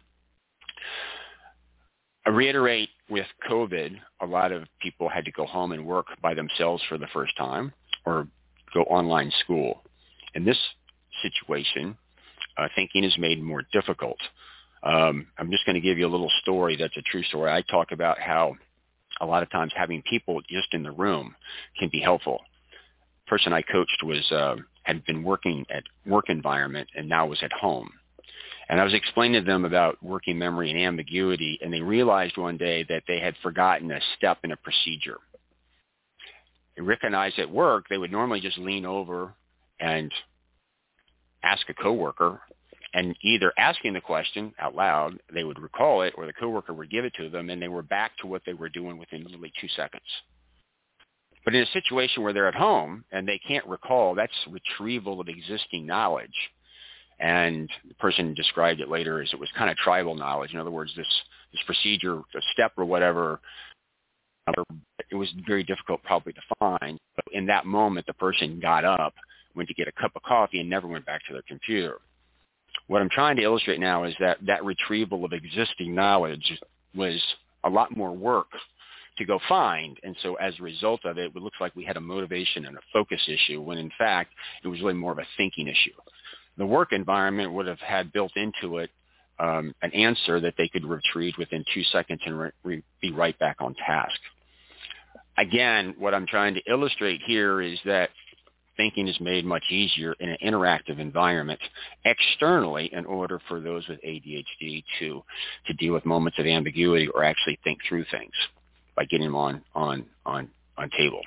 I 2.28 2.30
reiterate 2.30 2.90
with 3.10 3.26
COVID, 3.50 3.98
a 4.22 4.26
lot 4.28 4.52
of 4.52 4.66
people 4.80 5.10
had 5.10 5.26
to 5.26 5.32
go 5.32 5.48
home 5.48 5.72
and 5.72 5.84
work 5.84 6.06
by 6.22 6.36
themselves 6.36 6.84
for 6.88 7.00
the 7.00 7.08
first 7.12 7.36
time 7.38 7.74
or 8.06 8.28
go 8.72 8.82
online 8.84 9.32
school. 9.44 9.82
In 10.36 10.46
this 10.46 10.60
situation, 11.24 11.98
uh, 12.56 12.68
thinking 12.76 13.04
is 13.04 13.18
made 13.18 13.42
more 13.42 13.64
difficult. 13.74 14.20
Um, 14.84 15.26
I'm 15.40 15.50
just 15.50 15.66
going 15.66 15.74
to 15.74 15.82
give 15.82 15.98
you 15.98 16.06
a 16.06 16.16
little 16.16 16.32
story 16.44 16.78
that's 16.78 16.98
a 16.98 17.02
true 17.02 17.24
story. 17.24 17.52
I 17.52 17.64
talk 17.64 17.92
about 17.92 18.20
how 18.20 18.58
a 19.20 19.26
lot 19.26 19.42
of 19.42 19.50
times 19.50 19.74
having 19.76 20.04
people 20.04 20.40
just 20.48 20.72
in 20.74 20.84
the 20.84 20.92
room 20.92 21.36
can 21.80 21.90
be 21.90 22.00
helpful. 22.00 22.42
Person 23.32 23.54
I 23.54 23.62
coached 23.62 24.04
was 24.04 24.30
uh, 24.30 24.58
had 24.84 25.06
been 25.06 25.24
working 25.24 25.66
at 25.70 25.84
work 26.06 26.26
environment 26.28 26.90
and 26.98 27.08
now 27.08 27.28
was 27.28 27.42
at 27.42 27.54
home. 27.54 27.90
And 28.68 28.78
I 28.78 28.84
was 28.84 28.94
explaining 28.94 29.42
to 29.42 29.50
them 29.50 29.64
about 29.64 30.04
working 30.04 30.38
memory 30.38 30.70
and 30.70 30.78
ambiguity, 30.78 31.58
and 31.62 31.72
they 31.72 31.80
realized 31.80 32.36
one 32.36 32.58
day 32.58 32.84
that 32.90 33.04
they 33.08 33.22
had 33.22 33.36
forgotten 33.42 33.90
a 33.90 34.02
step 34.18 34.40
in 34.44 34.52
a 34.52 34.58
procedure. 34.58 35.20
And 36.76 37.16
I 37.16 37.32
at 37.38 37.50
work, 37.50 37.86
they 37.90 37.98
would 37.98 38.12
normally 38.12 38.42
just 38.42 38.58
lean 38.58 38.86
over 38.86 39.34
and 39.80 40.12
ask 41.42 41.70
a 41.70 41.74
coworker 41.74 42.42
and 42.94 43.16
either 43.22 43.54
asking 43.58 43.94
the 43.94 44.02
question 44.02 44.54
out 44.60 44.76
loud, 44.76 45.18
they 45.34 45.46
would 45.46 45.62
recall 45.62 46.02
it, 46.02 46.14
or 46.18 46.26
the 46.26 46.34
coworker 46.34 46.74
would 46.74 46.92
give 46.92 47.06
it 47.06 47.14
to 47.14 47.30
them, 47.30 47.50
and 47.50 47.62
they 47.62 47.70
were 47.70 47.82
back 47.82 48.12
to 48.18 48.28
what 48.28 48.42
they 48.46 48.54
were 48.54 48.68
doing 48.68 48.98
within 48.98 49.24
literally 49.24 49.54
two 49.62 49.70
seconds. 49.70 50.04
But 51.44 51.56
in 51.56 51.64
a 51.64 51.68
situation 51.68 52.24
where 52.24 52.34
they're 52.34 52.48
at 52.48 52.56
home 52.56 53.04
and 53.12 53.28
they 53.28 53.40
can't 53.48 53.66
recall, 53.66 54.14
that's 54.16 54.34
retrieval 54.50 55.20
of 55.20 55.28
existing 55.28 55.86
knowledge. 55.86 56.30
And 57.20 57.70
the 57.88 57.94
person 57.96 58.34
described 58.34 58.80
it 58.80 58.90
later 58.90 59.22
as 59.22 59.30
it 59.34 59.40
was 59.40 59.50
kind 59.58 59.70
of 59.70 59.78
tribal 59.78 60.16
knowledge. 60.16 60.54
In 60.54 60.60
other 60.60 60.72
words, 60.72 60.92
this 60.96 61.08
this 61.52 61.62
procedure, 61.66 62.18
a 62.18 62.42
step 62.54 62.72
or 62.78 62.86
whatever, 62.86 63.40
it 65.10 65.16
was 65.16 65.30
very 65.46 65.64
difficult 65.64 66.02
probably 66.04 66.34
to 66.34 66.42
find. 66.60 66.98
But 67.16 67.26
in 67.34 67.46
that 67.48 67.66
moment, 67.66 68.06
the 68.06 68.14
person 68.14 68.60
got 68.62 68.86
up, 68.86 69.14
went 69.56 69.68
to 69.70 69.76
get 69.76 69.88
a 69.88 70.02
cup 70.02 70.12
of 70.16 70.24
coffee, 70.24 70.60
and 70.60 70.70
never 70.70 70.88
went 70.88 71.06
back 71.06 71.22
to 71.28 71.34
their 71.34 71.44
computer. 71.48 71.98
What 72.88 73.02
I'm 73.02 73.10
trying 73.10 73.36
to 73.36 73.44
illustrate 73.44 73.80
now 73.80 74.06
is 74.06 74.16
that 74.20 74.38
that 74.48 74.64
retrieval 74.64 75.26
of 75.26 75.34
existing 75.34 75.94
knowledge 75.94 76.58
was 76.96 77.22
a 77.64 77.70
lot 77.70 77.96
more 77.96 78.16
work 78.16 78.48
to 79.18 79.26
go 79.26 79.40
find. 79.48 79.98
And 80.04 80.16
so 80.22 80.36
as 80.36 80.54
a 80.60 80.64
result 80.64 81.06
of 81.06 81.18
it, 81.18 81.32
it 81.36 81.42
looks 81.42 81.58
like 81.60 81.76
we 81.76 81.86
had 81.86 81.98
a 81.98 82.02
motivation 82.02 82.66
and 82.66 82.78
a 82.78 82.82
focus 82.94 83.22
issue 83.28 83.62
when 83.62 83.78
in 83.78 83.92
fact 83.98 84.32
it 84.64 84.68
was 84.68 84.82
really 84.82 84.94
more 84.94 85.12
of 85.12 85.20
a 85.20 85.28
thinking 85.38 85.68
issue. 85.68 85.92
The 86.58 86.66
work 86.66 86.92
environment 86.92 87.54
would 87.54 87.68
have 87.68 87.80
had 87.80 88.12
built 88.12 88.34
into 88.36 88.78
it 88.78 88.90
um, 89.40 89.74
an 89.82 89.92
answer 89.94 90.40
that 90.40 90.54
they 90.58 90.68
could 90.68 90.86
retrieve 90.86 91.34
within 91.38 91.66
two 91.74 91.84
seconds 91.92 92.22
and 92.26 92.40
re- 92.40 92.52
re- 92.64 92.84
be 93.02 93.12
right 93.12 93.38
back 93.40 93.58
on 93.60 93.74
task. 93.76 94.20
Again, 95.38 95.96
what 95.98 96.14
I'm 96.14 96.28
trying 96.28 96.54
to 96.56 96.62
illustrate 96.70 97.22
here 97.26 97.62
is 97.62 97.80
that 97.86 98.10
thinking 98.78 99.08
is 99.08 99.20
made 99.20 99.46
much 99.46 99.64
easier 99.70 100.14
in 100.20 100.30
an 100.30 100.38
interactive 100.44 101.00
environment 101.00 101.60
externally 102.06 102.90
in 102.94 103.06
order 103.06 103.40
for 103.48 103.60
those 103.60 103.88
with 103.88 104.00
ADHD 104.02 104.84
to, 105.00 105.24
to 105.68 105.74
deal 105.74 105.94
with 105.94 106.06
moments 106.06 106.38
of 106.38 106.46
ambiguity 106.46 107.08
or 107.08 107.24
actually 107.24 107.60
think 107.64 107.80
through 107.88 108.06
things 108.12 108.34
by 109.02 109.06
getting 109.06 109.26
them 109.26 109.36
on, 109.36 109.64
on, 109.74 110.06
on, 110.28 110.48
on 110.78 110.90
table. 110.96 111.22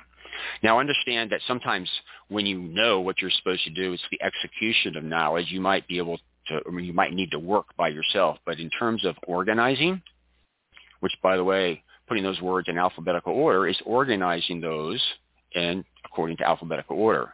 Now 0.63 0.79
understand 0.79 1.31
that 1.31 1.41
sometimes 1.45 1.89
when 2.29 2.45
you 2.45 2.57
know 2.57 3.01
what 3.01 3.21
you're 3.21 3.31
supposed 3.31 3.65
to 3.65 3.69
do, 3.69 3.91
it's 3.91 4.03
the 4.11 4.21
execution 4.23 4.95
of 4.95 5.03
knowledge. 5.03 5.47
You 5.49 5.59
might 5.59 5.85
be 5.85 5.97
able 5.97 6.17
to, 6.47 6.61
I 6.65 6.71
mean, 6.71 6.85
you 6.85 6.93
might 6.93 7.11
need 7.11 7.31
to 7.31 7.39
work 7.39 7.75
by 7.75 7.89
yourself. 7.89 8.37
But 8.45 8.61
in 8.61 8.69
terms 8.69 9.03
of 9.03 9.15
organizing, 9.27 10.01
which 11.01 11.11
by 11.21 11.35
the 11.35 11.43
way, 11.43 11.83
putting 12.07 12.23
those 12.23 12.39
words 12.39 12.69
in 12.69 12.77
alphabetical 12.77 13.33
order 13.33 13.67
is 13.67 13.77
organizing 13.85 14.61
those 14.61 15.01
in 15.53 15.83
according 16.05 16.37
to 16.37 16.47
alphabetical 16.47 16.97
order. 16.97 17.33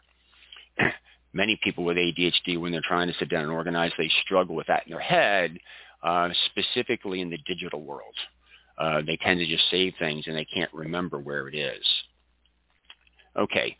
Many 1.33 1.59
people 1.63 1.83
with 1.83 1.97
ADHD, 1.97 2.59
when 2.59 2.71
they're 2.71 2.81
trying 2.83 3.09
to 3.09 3.13
sit 3.19 3.29
down 3.29 3.43
and 3.43 3.51
organize, 3.51 3.91
they 3.95 4.09
struggle 4.25 4.55
with 4.55 4.67
that 4.67 4.87
in 4.87 4.91
their 4.91 4.99
head, 4.99 5.59
uh, 6.01 6.29
specifically 6.47 7.21
in 7.21 7.29
the 7.29 7.37
digital 7.45 7.83
world. 7.83 8.15
Uh, 8.77 9.01
they 9.05 9.17
tend 9.17 9.39
to 9.39 9.45
just 9.45 9.63
save 9.69 9.93
things 9.99 10.25
and 10.27 10.35
they 10.35 10.45
can't 10.45 10.73
remember 10.73 11.19
where 11.19 11.47
it 11.47 11.55
is. 11.55 11.85
Okay. 13.37 13.77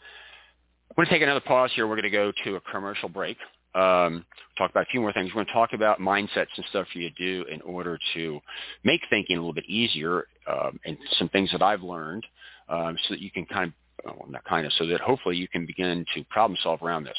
I'm 0.89 0.95
going 0.95 1.08
to 1.08 1.12
take 1.12 1.21
another 1.21 1.39
pause 1.39 1.71
here. 1.73 1.88
We're 1.88 1.95
going 1.95 2.04
to 2.04 2.10
go 2.10 2.32
to 2.43 2.56
a 2.56 2.62
commercial 2.62 3.10
break 3.10 3.38
um, 3.73 4.25
talk 4.58 4.71
about 4.71 4.84
a 4.84 4.91
few 4.91 4.99
more 4.99 5.13
things. 5.13 5.30
We're 5.30 5.43
going 5.43 5.47
to 5.47 5.54
talk 5.54 5.73
about 5.73 5.99
mindsets 5.99 6.47
and 6.58 6.65
stuff 6.69 6.88
you 6.93 7.10
do 7.17 7.45
in 7.49 7.62
order 7.62 7.97
to 8.13 8.39
make 8.84 9.01
thinking 9.10 9.38
a 9.38 9.39
little 9.39 9.54
bit 9.54 9.69
easier 9.69 10.25
um, 10.47 10.80
and 10.86 10.97
some 11.17 11.30
things 11.30 11.51
that 11.51 11.62
I've 11.62 11.82
learned 11.82 12.25
um, 12.67 12.97
so 13.08 13.13
that 13.13 13.21
you 13.21 13.32
can 13.32 13.45
kind 13.45 13.71
of, 14.06 14.15
well, 14.17 14.27
not 14.30 14.43
kind 14.43 14.65
of, 14.65 14.73
so 14.73 14.86
that 14.88 14.99
hopefully 14.99 15.38
you 15.38 15.47
can 15.47 15.65
begin 15.65 16.06
to 16.15 16.23
problem 16.25 16.58
solve 16.62 16.82
around 16.82 17.06
this. 17.06 17.17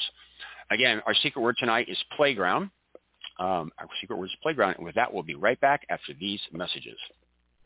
Again, 0.70 1.00
our 1.06 1.14
secret 1.14 1.40
word 1.40 1.56
tonight 1.58 1.88
is 1.88 1.98
playground. 2.16 2.70
Um, 3.38 3.72
our 3.78 3.88
secret 4.00 4.18
word 4.18 4.26
is 4.26 4.36
playground. 4.42 4.76
And 4.76 4.84
with 4.84 4.94
that, 4.96 5.12
we'll 5.12 5.22
be 5.22 5.34
right 5.34 5.60
back 5.60 5.86
after 5.88 6.12
these 6.18 6.40
messages. 6.52 6.98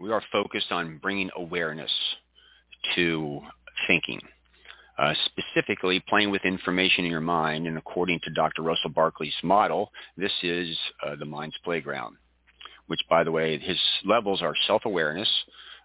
we 0.00 0.10
are 0.10 0.22
focused 0.32 0.72
on 0.72 0.98
bringing 1.02 1.30
awareness 1.36 1.90
to 2.94 3.40
thinking, 3.86 4.20
uh, 4.98 5.12
specifically 5.26 6.02
playing 6.08 6.30
with 6.30 6.44
information 6.44 7.04
in 7.04 7.10
your 7.10 7.20
mind. 7.20 7.66
And 7.66 7.76
according 7.76 8.20
to 8.24 8.30
Dr. 8.30 8.62
Russell 8.62 8.90
Barkley's 8.90 9.34
model, 9.42 9.92
this 10.16 10.32
is 10.42 10.76
uh, 11.06 11.16
the 11.16 11.26
mind's 11.26 11.56
playground. 11.62 12.16
Which, 12.86 13.00
by 13.08 13.22
the 13.22 13.30
way, 13.30 13.58
his 13.58 13.78
levels 14.04 14.42
are 14.42 14.54
self-awareness, 14.66 15.28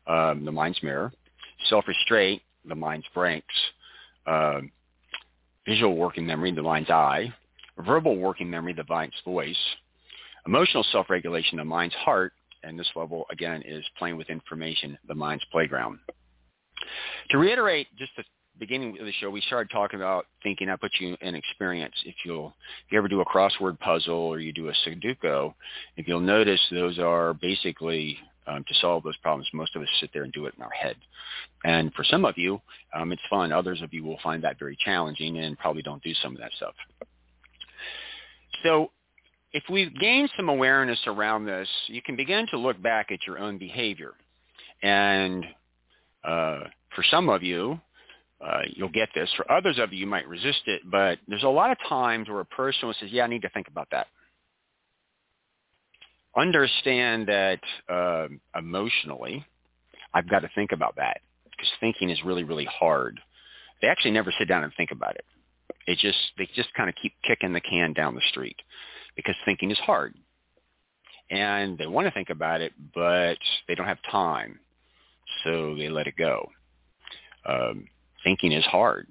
um, 0.08 0.44
the 0.46 0.52
mind's 0.52 0.82
mirror, 0.82 1.12
self-restraint, 1.70 2.42
the 2.68 2.74
mind's 2.74 3.06
brakes, 3.14 3.54
uh, 4.26 4.62
visual 5.68 5.96
working 5.96 6.26
memory, 6.26 6.52
the 6.52 6.64
mind's 6.64 6.90
eye, 6.90 7.32
verbal 7.86 8.18
working 8.18 8.50
memory, 8.50 8.74
the 8.74 8.86
mind's 8.90 9.16
voice, 9.24 9.58
emotional 10.48 10.84
self-regulation, 10.92 11.58
the 11.58 11.66
mind's 11.66 11.94
heart, 11.96 12.34
and 12.66 12.78
this 12.80 12.90
level, 12.96 13.26
again, 13.32 13.62
is 13.66 13.84
playing 13.98 14.18
with 14.18 14.30
information, 14.30 14.98
the 15.08 15.16
mind's 15.16 15.46
playground. 15.52 16.00
To 17.32 17.38
reiterate 17.38 17.88
just 17.98 18.12
the 18.18 18.24
beginning 18.60 18.98
of 19.00 19.06
the 19.06 19.12
show, 19.14 19.30
we 19.30 19.42
started 19.42 19.70
talking 19.72 20.00
about 20.00 20.26
thinking. 20.44 20.70
I 20.70 20.76
put 20.76 20.92
you 21.00 21.16
in 21.22 21.36
experience. 21.36 21.96
If 22.06 22.16
you'll 22.26 22.54
if 22.86 22.92
you 22.92 22.98
ever 22.98 23.08
do 23.08 23.22
a 23.22 23.26
crossword 23.26 23.80
puzzle 23.80 24.16
or 24.16 24.40
you 24.40 24.54
do 24.54 24.70
a 24.70 24.74
Sudoku, 24.86 25.54
if 25.98 26.08
you'll 26.08 26.20
notice, 26.20 26.62
those 26.72 27.00
are 27.00 27.34
basically 27.34 28.18
um, 28.48 28.64
to 28.68 28.74
solve 28.76 29.04
those 29.04 29.18
problems. 29.18 29.48
Most 29.54 29.76
of 29.76 29.82
us 29.82 29.88
sit 30.00 30.12
there 30.14 30.24
and 30.24 30.34
do 30.34 30.46
it 30.46 30.54
in 30.58 30.64
our 30.64 30.72
head. 30.72 30.96
And 31.64 31.94
for 31.94 32.04
some 32.04 32.26
of 32.26 32.38
you, 32.38 32.62
um, 32.94 33.12
it's 33.12 33.22
fun. 33.30 33.52
Others 33.52 33.82
of 33.82 33.94
you 33.94 34.04
will 34.04 34.20
find 34.22 34.44
that 34.44 34.60
very 34.60 34.78
challenging 34.84 35.40
and 35.40 35.58
probably 35.58 35.82
don't 35.82 36.04
do 36.04 36.14
some 36.22 36.34
of 36.34 36.42
that 36.42 36.52
stuff. 36.58 36.76
So 38.64 38.92
if 39.56 39.64
we 39.70 39.90
gain 39.90 40.28
some 40.36 40.50
awareness 40.50 41.00
around 41.08 41.46
this, 41.46 41.70
you 41.88 42.02
can 42.02 42.18
begin 42.18 42.46
to 42.48 42.58
look 42.58 42.82
back 42.82 43.10
at 43.10 43.20
your 43.26 43.40
own 43.40 43.58
behavior. 43.58 44.12
And 44.84 45.46
uh, 46.26 46.60
for 46.94 47.06
some 47.10 47.30
of 47.30 47.42
you, 47.42 47.80
uh, 48.46 48.64
you'll 48.74 48.90
get 48.90 49.08
this. 49.16 49.30
For 49.38 49.50
others 49.50 49.80
of 49.80 49.94
you, 49.94 50.00
you 50.00 50.08
might 50.08 50.28
resist 50.28 50.64
it. 50.66 50.82
But 50.92 51.20
there's 51.30 51.44
a 51.44 51.48
lot 51.48 51.72
of 51.72 51.78
times 51.88 52.28
where 52.28 52.42
a 52.42 52.46
person 52.46 52.94
says, 53.00 53.12
yeah, 53.14 53.24
I 53.24 53.28
need 53.28 53.44
to 53.44 53.50
think 53.50 53.70
about 53.70 53.88
that. 53.92 54.08
Understand 56.36 57.30
that 57.30 57.62
uh, 57.88 58.28
emotionally, 58.60 59.46
I've 60.14 60.30
got 60.30 60.40
to 60.40 60.50
think 60.54 60.74
about 60.74 60.98
that 60.98 61.22
because 61.50 61.72
thinking 61.80 62.10
is 62.10 62.22
really, 62.26 62.44
really 62.44 62.66
hard. 62.66 63.22
They 63.82 63.88
actually 63.88 64.12
never 64.12 64.34
sit 64.38 64.50
down 64.50 64.66
and 64.66 64.74
think 64.76 64.92
about 64.92 65.16
it. 65.16 65.24
It 65.88 65.98
just 66.00 66.18
they 66.38 66.50
just 66.56 66.74
kind 66.74 66.90
of 66.90 66.96
keep 67.02 67.14
kicking 67.26 67.54
the 67.54 67.62
can 67.62 67.94
down 67.94 68.16
the 68.16 68.22
street 68.32 68.58
because 69.16 69.36
thinking 69.46 69.72
is 69.72 69.80
hard. 69.80 70.16
And 71.30 71.78
they 71.78 71.88
want 71.88 72.08
to 72.08 72.12
think 72.12 72.30
about 72.30 72.62
it, 72.62 72.74
but 72.94 73.38
they 73.68 73.76
don't 73.76 73.88
have 73.88 73.98
time, 74.12 74.60
so 75.44 75.76
they 75.76 75.90
let 75.90 76.08
it 76.08 76.16
go. 76.18 76.50
Um, 77.48 77.88
thinking 78.24 78.52
is 78.52 78.66
hard. 78.66 79.08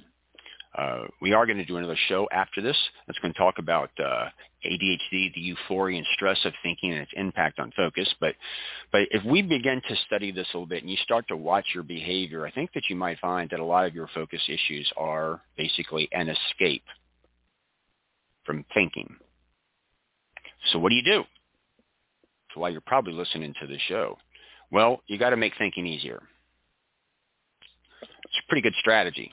Uh, 0.77 1.05
we 1.21 1.33
are 1.33 1.47
going 1.47 1.59
to 1.59 1.65
do 1.65 1.77
another 1.77 1.97
show 2.09 2.29
after 2.33 2.61
this 2.61 2.77
that's 3.07 3.19
going 3.21 3.33
to 3.33 3.39
talk 3.39 3.59
about 3.59 3.91
uh, 3.99 4.27
ADHD, 4.67 5.33
the 5.33 5.41
euphoria 5.41 5.99
and 5.99 6.07
stress 6.15 6.39
of 6.45 6.53
thinking 6.65 6.93
and 6.93 7.03
its 7.03 7.13
impact 7.15 7.61
on 7.61 7.73
focus. 7.77 8.13
But, 8.21 8.35
but 8.91 9.03
if 9.13 9.25
we 9.25 9.41
begin 9.43 9.81
to 9.89 9.97
study 10.07 10.33
this 10.33 10.49
a 10.53 10.57
little 10.57 10.67
bit 10.67 10.83
and 10.83 10.91
you 10.91 10.97
start 10.97 11.29
to 11.29 11.37
watch 11.37 11.67
your 11.75 11.85
behavior, 11.85 12.45
I 12.45 12.51
think 12.51 12.73
that 12.75 12.85
you 12.91 12.97
might 12.97 13.21
find 13.21 13.49
that 13.51 13.61
a 13.61 13.65
lot 13.65 13.87
of 13.87 13.95
your 13.95 14.09
focus 14.15 14.41
issues 14.49 14.91
are 14.97 15.41
basically 15.57 16.09
an 16.11 16.29
escape 16.29 16.85
from 18.45 18.65
thinking. 18.75 19.17
So 20.73 20.79
what 20.79 20.91
do 20.91 20.97
you 20.97 21.03
do? 21.03 21.23
So 22.55 22.61
why 22.61 22.69
you're 22.71 22.81
probably 22.81 23.13
listening 23.13 23.55
to 23.61 23.67
the 23.67 23.79
show. 23.89 24.17
Well, 24.71 25.03
you 25.07 25.19
got 25.19 25.31
to 25.31 25.37
make 25.37 25.53
thinking 25.59 25.87
easier. 25.87 26.23
It's 28.03 28.43
a 28.45 28.49
pretty 28.49 28.63
good 28.63 28.75
strategy. 28.81 29.33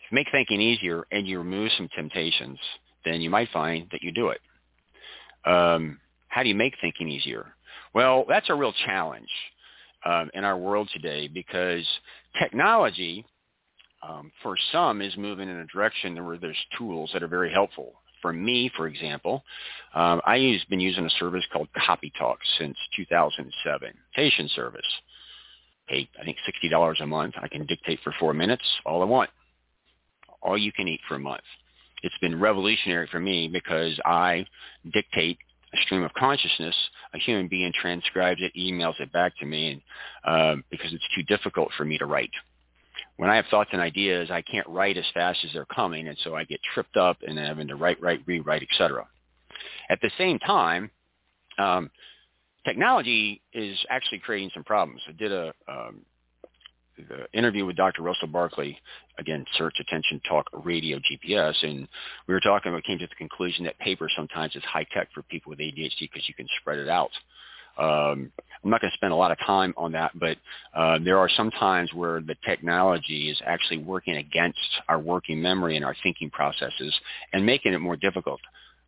If 0.00 0.12
you 0.12 0.14
make 0.14 0.30
thinking 0.30 0.60
easier 0.60 1.04
and 1.10 1.26
you 1.26 1.38
remove 1.38 1.70
some 1.76 1.88
temptations, 1.94 2.58
then 3.04 3.20
you 3.20 3.30
might 3.30 3.48
find 3.52 3.88
that 3.92 4.02
you 4.02 4.12
do 4.12 4.28
it. 4.28 4.40
Um, 5.46 5.98
how 6.28 6.42
do 6.42 6.48
you 6.48 6.54
make 6.54 6.74
thinking 6.80 7.08
easier? 7.08 7.46
Well, 7.94 8.24
that's 8.28 8.50
a 8.50 8.54
real 8.54 8.74
challenge 8.84 9.28
um, 10.04 10.30
in 10.34 10.44
our 10.44 10.58
world 10.58 10.90
today 10.92 11.28
because 11.28 11.86
technology, 12.38 13.24
um, 14.06 14.32
for 14.42 14.56
some, 14.72 15.00
is 15.00 15.16
moving 15.16 15.48
in 15.48 15.56
a 15.56 15.66
direction 15.66 16.22
where 16.24 16.38
there's 16.38 16.56
tools 16.76 17.10
that 17.12 17.22
are 17.22 17.28
very 17.28 17.52
helpful. 17.52 17.94
For 18.24 18.32
me, 18.32 18.72
for 18.74 18.88
example, 18.88 19.44
um, 19.94 20.20
I 20.24 20.36
use 20.36 20.64
been 20.70 20.80
using 20.80 21.06
a 21.06 21.10
service 21.20 21.44
called 21.52 21.68
CopyTalk 21.76 22.36
since 22.58 22.76
2007, 22.96 23.92
dictation 24.16 24.48
service. 24.56 24.82
Pay 25.88 26.08
I 26.18 26.24
think 26.24 26.38
sixty 26.46 26.70
dollars 26.70 27.00
a 27.02 27.06
month. 27.06 27.34
I 27.42 27.48
can 27.48 27.66
dictate 27.66 28.00
for 28.02 28.14
four 28.18 28.32
minutes, 28.32 28.64
all 28.86 29.02
I 29.02 29.04
want, 29.04 29.30
all 30.42 30.56
you 30.56 30.72
can 30.72 30.88
eat 30.88 31.00
for 31.06 31.16
a 31.16 31.20
month 31.20 31.44
it's 32.04 32.16
been 32.20 32.38
revolutionary 32.38 33.08
for 33.10 33.18
me 33.18 33.48
because 33.48 33.98
I 34.04 34.44
dictate 34.92 35.38
a 35.72 35.76
stream 35.82 36.02
of 36.04 36.12
consciousness. 36.12 36.76
A 37.14 37.18
human 37.18 37.48
being 37.48 37.72
transcribes 37.80 38.42
it, 38.42 38.52
emails 38.58 39.00
it 39.00 39.10
back 39.12 39.32
to 39.38 39.46
me, 39.46 39.72
and 39.72 39.82
uh, 40.24 40.62
because 40.70 40.92
it's 40.92 41.08
too 41.16 41.22
difficult 41.22 41.70
for 41.76 41.84
me 41.84 41.96
to 41.98 42.04
write. 42.04 42.30
When 43.16 43.30
I 43.30 43.36
have 43.36 43.46
thoughts 43.50 43.70
and 43.72 43.80
ideas, 43.80 44.30
I 44.30 44.42
can't 44.42 44.66
write 44.68 44.96
as 44.96 45.04
fast 45.14 45.38
as 45.44 45.52
they're 45.52 45.66
coming, 45.66 46.08
and 46.08 46.18
so 46.24 46.34
I 46.34 46.44
get 46.44 46.60
tripped 46.74 46.96
up 46.96 47.18
and 47.26 47.38
then 47.38 47.46
having 47.46 47.68
to 47.68 47.76
write, 47.76 48.00
write, 48.02 48.22
rewrite, 48.26 48.62
etc. 48.62 49.06
At 49.88 50.00
the 50.00 50.10
same 50.18 50.38
time, 50.40 50.90
um, 51.58 51.90
technology 52.64 53.40
is 53.52 53.78
actually 53.88 54.18
creating 54.18 54.50
some 54.52 54.64
problems. 54.64 55.00
I 55.08 55.12
did 55.12 55.30
a 55.30 55.52
um, 55.68 56.04
interview 57.32 57.66
with 57.66 57.76
Dr. 57.76 58.02
Russell 58.02 58.28
Barkley, 58.28 58.78
again, 59.18 59.44
search 59.56 59.76
attention 59.80 60.20
talk 60.28 60.46
radio 60.64 60.98
GPS, 60.98 61.54
and 61.62 61.88
we 62.26 62.34
were 62.34 62.40
talking 62.40 62.72
about 62.72 62.84
came 62.84 62.98
to 62.98 63.06
the 63.06 63.14
conclusion 63.16 63.64
that 63.64 63.78
paper 63.78 64.08
sometimes 64.16 64.54
is 64.54 64.62
high 64.64 64.86
tech 64.92 65.08
for 65.12 65.22
people 65.22 65.50
with 65.50 65.58
ADHD 65.58 66.00
because 66.00 66.26
you 66.28 66.34
can 66.34 66.46
spread 66.60 66.78
it 66.78 66.88
out. 66.88 67.10
Um, 67.78 68.32
I'm 68.64 68.70
not 68.70 68.80
going 68.80 68.90
to 68.90 68.96
spend 68.96 69.12
a 69.12 69.16
lot 69.16 69.30
of 69.30 69.38
time 69.40 69.74
on 69.76 69.92
that, 69.92 70.12
but 70.18 70.38
uh, 70.74 70.98
there 71.04 71.18
are 71.18 71.28
some 71.28 71.50
times 71.50 71.92
where 71.92 72.20
the 72.20 72.34
technology 72.46 73.30
is 73.30 73.40
actually 73.44 73.78
working 73.78 74.16
against 74.16 74.58
our 74.88 74.98
working 74.98 75.40
memory 75.40 75.76
and 75.76 75.84
our 75.84 75.94
thinking 76.02 76.30
processes 76.30 76.94
and 77.32 77.44
making 77.44 77.74
it 77.74 77.78
more 77.78 77.96
difficult. 77.96 78.40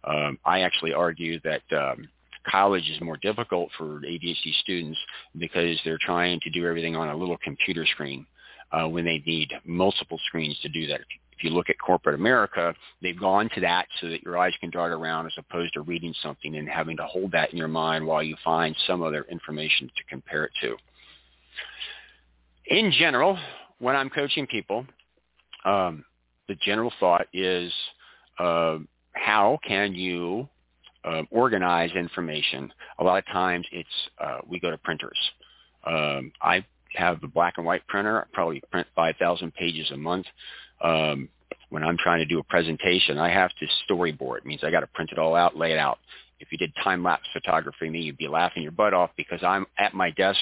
Um, 0.05 0.38
I 0.46 0.61
actually 0.61 0.94
argue 0.94 1.40
that 1.40 1.62
um, 1.77 2.09
college 2.49 2.88
is 2.88 3.01
more 3.03 3.18
difficult 3.18 3.70
for 3.77 4.01
ADHD 4.01 4.55
students 4.62 4.99
because 5.37 5.79
they're 5.85 5.99
trying 6.01 6.40
to 6.40 6.51
do 6.51 6.66
everything 6.66 6.96
on 6.96 7.09
a 7.09 7.16
little 7.16 7.37
computer 7.38 7.85
screen 7.85 8.27
uh, 8.72 8.88
when 8.88 9.05
they 9.05 9.22
need 9.26 9.52
multiple 9.64 10.18
screens 10.26 10.59
to 10.61 10.68
do 10.68 10.87
that. 10.87 11.00
If 11.33 11.44
you 11.44 11.50
look 11.50 11.68
at 11.68 11.76
corporate 11.79 12.14
America, 12.14 12.74
they've 13.02 13.18
gone 13.18 13.50
to 13.55 13.61
that 13.61 13.87
so 14.00 14.09
that 14.09 14.22
your 14.22 14.38
eyes 14.38 14.55
can 14.59 14.70
dart 14.70 14.92
around 14.92 15.26
as 15.26 15.33
opposed 15.37 15.74
to 15.74 15.83
reading 15.83 16.14
something 16.22 16.57
and 16.57 16.68
having 16.68 16.96
to 16.96 17.05
hold 17.05 17.33
that 17.33 17.52
in 17.52 17.59
your 17.59 17.68
mind 17.68 18.07
while 18.07 18.22
you 18.22 18.37
find 18.42 18.74
some 18.87 19.02
other 19.02 19.26
information 19.31 19.88
to 19.88 20.05
compare 20.09 20.44
it 20.44 20.52
to. 20.62 20.76
In 22.66 22.90
general, 22.90 23.38
when 23.81 23.94
I'm 23.94 24.09
coaching 24.09 24.46
people, 24.46 24.87
um, 25.64 26.05
the 26.48 26.55
general 26.55 26.92
thought 26.98 27.26
is 27.35 27.70
uh, 28.38 28.79
how 29.12 29.59
can 29.66 29.94
you 29.94 30.48
um, 31.07 31.29
organize 31.31 31.90
information. 31.92 32.72
A 32.98 33.05
lot 33.05 33.18
of 33.18 33.26
times 33.26 33.66
it's 33.72 33.88
uh, 34.18 34.38
we 34.46 34.59
go 34.59 34.70
to 34.70 34.79
printers. 34.79 35.18
Um, 35.87 36.33
I 36.42 36.64
have 36.97 37.23
a 37.23 37.29
black 37.29 37.55
and 37.57 37.67
white 37.67 37.87
printer. 37.87 38.21
I 38.21 38.25
probably 38.33 38.63
print 38.71 38.87
5,000 38.95 39.55
pages 39.55 39.91
a 39.93 39.97
month. 39.97 40.27
Um, 40.83 41.29
when 41.71 41.83
I'm 41.83 41.97
trying 41.99 42.21
to 42.21 42.25
do 42.25 42.39
a 42.39 42.45
presentation, 42.45 43.19
I 43.19 43.31
have 43.31 43.51
to 43.61 43.67
storyboard. 43.89 44.39
It 44.39 44.47
means 44.47 44.63
I 44.63 44.71
got 44.71 44.81
to 44.81 44.87
print 44.89 45.11
it 45.13 45.19
all 45.19 45.35
out, 45.35 45.57
lay 45.57 45.73
it 45.73 45.79
out. 45.79 45.99
If 46.39 46.53
you 46.53 46.59
did 46.59 46.73
time-lapse 46.83 47.27
photography, 47.33 47.89
me, 47.89 48.01
you'd 48.01 48.19
be 48.19 48.29
laughing 48.29 48.63
your 48.63 48.73
butt 48.73 48.95
off 48.95 49.11
because 49.17 49.43
I'm 49.43 49.67
at 49.79 49.95
my 49.95 50.11
desk 50.11 50.39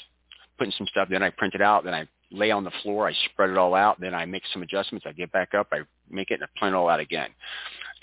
putting 0.59 0.73
some 0.77 0.87
stuff. 0.89 1.09
Then 1.09 1.23
I 1.23 1.31
print 1.31 1.55
it 1.55 1.63
out. 1.63 1.85
Then 1.85 1.95
I 1.95 2.07
lay 2.31 2.51
on 2.51 2.65
the 2.65 2.73
floor. 2.83 3.09
I 3.09 3.13
spread 3.31 3.51
it 3.51 3.59
all 3.59 3.75
out. 3.75 4.01
Then 4.01 4.15
I 4.15 4.27
make 4.27 4.43
some 4.53 4.63
adjustments. 4.63 5.07
I 5.09 5.13
get 5.13 5.31
back 5.33 5.55
up. 5.55 5.69
I 5.73 5.81
make 6.11 6.31
it 6.31 6.35
and 6.35 6.45
I 6.45 6.59
print 6.59 6.75
it 6.75 6.77
all 6.77 6.89
out 6.89 7.01
again 7.01 7.31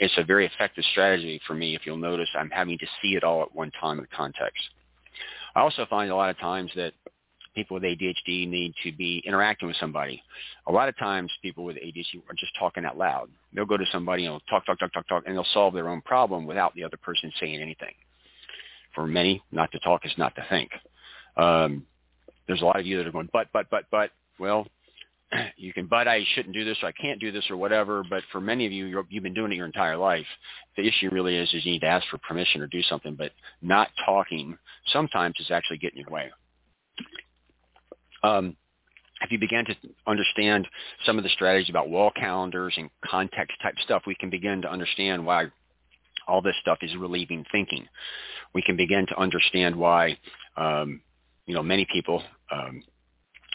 it's 0.01 0.17
a 0.17 0.23
very 0.23 0.47
effective 0.47 0.83
strategy 0.91 1.39
for 1.45 1.53
me. 1.53 1.75
If 1.75 1.85
you'll 1.85 1.95
notice, 1.95 2.27
I'm 2.35 2.49
having 2.49 2.77
to 2.79 2.87
see 3.01 3.09
it 3.09 3.23
all 3.23 3.43
at 3.43 3.55
one 3.55 3.71
time 3.79 3.99
in 3.99 4.03
the 4.03 4.15
context. 4.15 4.61
I 5.55 5.61
also 5.61 5.85
find 5.87 6.09
a 6.09 6.15
lot 6.15 6.31
of 6.31 6.39
times 6.39 6.71
that 6.75 6.93
people 7.55 7.75
with 7.75 7.83
ADHD 7.83 8.47
need 8.47 8.73
to 8.83 8.91
be 8.91 9.21
interacting 9.25 9.67
with 9.67 9.77
somebody. 9.77 10.21
A 10.67 10.71
lot 10.71 10.89
of 10.89 10.97
times 10.97 11.31
people 11.41 11.63
with 11.63 11.77
ADHD 11.77 12.21
are 12.29 12.35
just 12.37 12.53
talking 12.57 12.85
out 12.85 12.97
loud. 12.97 13.29
They'll 13.53 13.65
go 13.65 13.77
to 13.77 13.85
somebody 13.91 14.25
and 14.25 14.33
they'll 14.33 14.39
talk, 14.49 14.65
talk, 14.65 14.79
talk, 14.79 14.93
talk, 14.93 15.07
talk, 15.07 15.23
and 15.25 15.35
they'll 15.35 15.45
solve 15.53 15.73
their 15.73 15.89
own 15.89 16.01
problem 16.01 16.45
without 16.45 16.73
the 16.75 16.83
other 16.83 16.97
person 16.97 17.31
saying 17.39 17.61
anything. 17.61 17.93
For 18.95 19.07
many, 19.07 19.41
not 19.51 19.71
to 19.71 19.79
talk 19.79 20.05
is 20.05 20.13
not 20.17 20.35
to 20.35 20.45
think. 20.49 20.71
Um, 21.37 21.85
there's 22.47 22.61
a 22.61 22.65
lot 22.65 22.79
of 22.79 22.85
you 22.85 22.97
that 22.97 23.07
are 23.07 23.11
going, 23.11 23.29
but, 23.31 23.47
but, 23.53 23.67
but, 23.69 23.85
but. 23.91 24.11
Well, 24.39 24.67
you 25.57 25.73
can, 25.73 25.85
but 25.85 26.07
I 26.07 26.25
shouldn't 26.33 26.53
do 26.53 26.65
this 26.65 26.77
or 26.81 26.87
I 26.87 26.91
can't 26.91 27.19
do 27.19 27.31
this 27.31 27.49
or 27.49 27.57
whatever. 27.57 28.03
But 28.09 28.23
for 28.31 28.41
many 28.41 28.65
of 28.65 28.71
you, 28.71 28.85
you 28.85 29.05
you've 29.09 29.23
been 29.23 29.33
doing 29.33 29.51
it 29.51 29.55
your 29.55 29.65
entire 29.65 29.97
life. 29.97 30.25
The 30.77 30.87
issue 30.87 31.09
really 31.11 31.35
is, 31.35 31.53
is 31.53 31.65
you 31.65 31.73
need 31.73 31.81
to 31.81 31.87
ask 31.87 32.05
for 32.09 32.17
permission 32.17 32.61
or 32.61 32.67
do 32.67 32.81
something. 32.83 33.15
But 33.15 33.31
not 33.61 33.89
talking 34.05 34.57
sometimes 34.87 35.35
is 35.39 35.51
actually 35.51 35.77
getting 35.77 35.99
in 35.99 36.05
your 36.05 36.13
way. 36.13 36.31
Um, 38.23 38.55
if 39.21 39.31
you 39.31 39.37
begin 39.37 39.65
to 39.65 39.75
understand 40.07 40.67
some 41.05 41.17
of 41.17 41.23
the 41.23 41.29
strategies 41.29 41.69
about 41.69 41.89
wall 41.89 42.11
calendars 42.15 42.73
and 42.77 42.89
context 43.05 43.55
type 43.61 43.75
stuff, 43.83 44.03
we 44.07 44.15
can 44.15 44.29
begin 44.29 44.61
to 44.63 44.71
understand 44.71 45.25
why 45.25 45.45
all 46.27 46.41
this 46.41 46.55
stuff 46.61 46.79
is 46.81 46.95
relieving 46.95 47.45
thinking. 47.51 47.85
We 48.53 48.61
can 48.61 48.75
begin 48.75 49.05
to 49.07 49.19
understand 49.19 49.75
why, 49.75 50.17
um, 50.57 51.01
you 51.45 51.53
know, 51.53 51.63
many 51.63 51.85
people 51.91 52.23
um, 52.51 52.83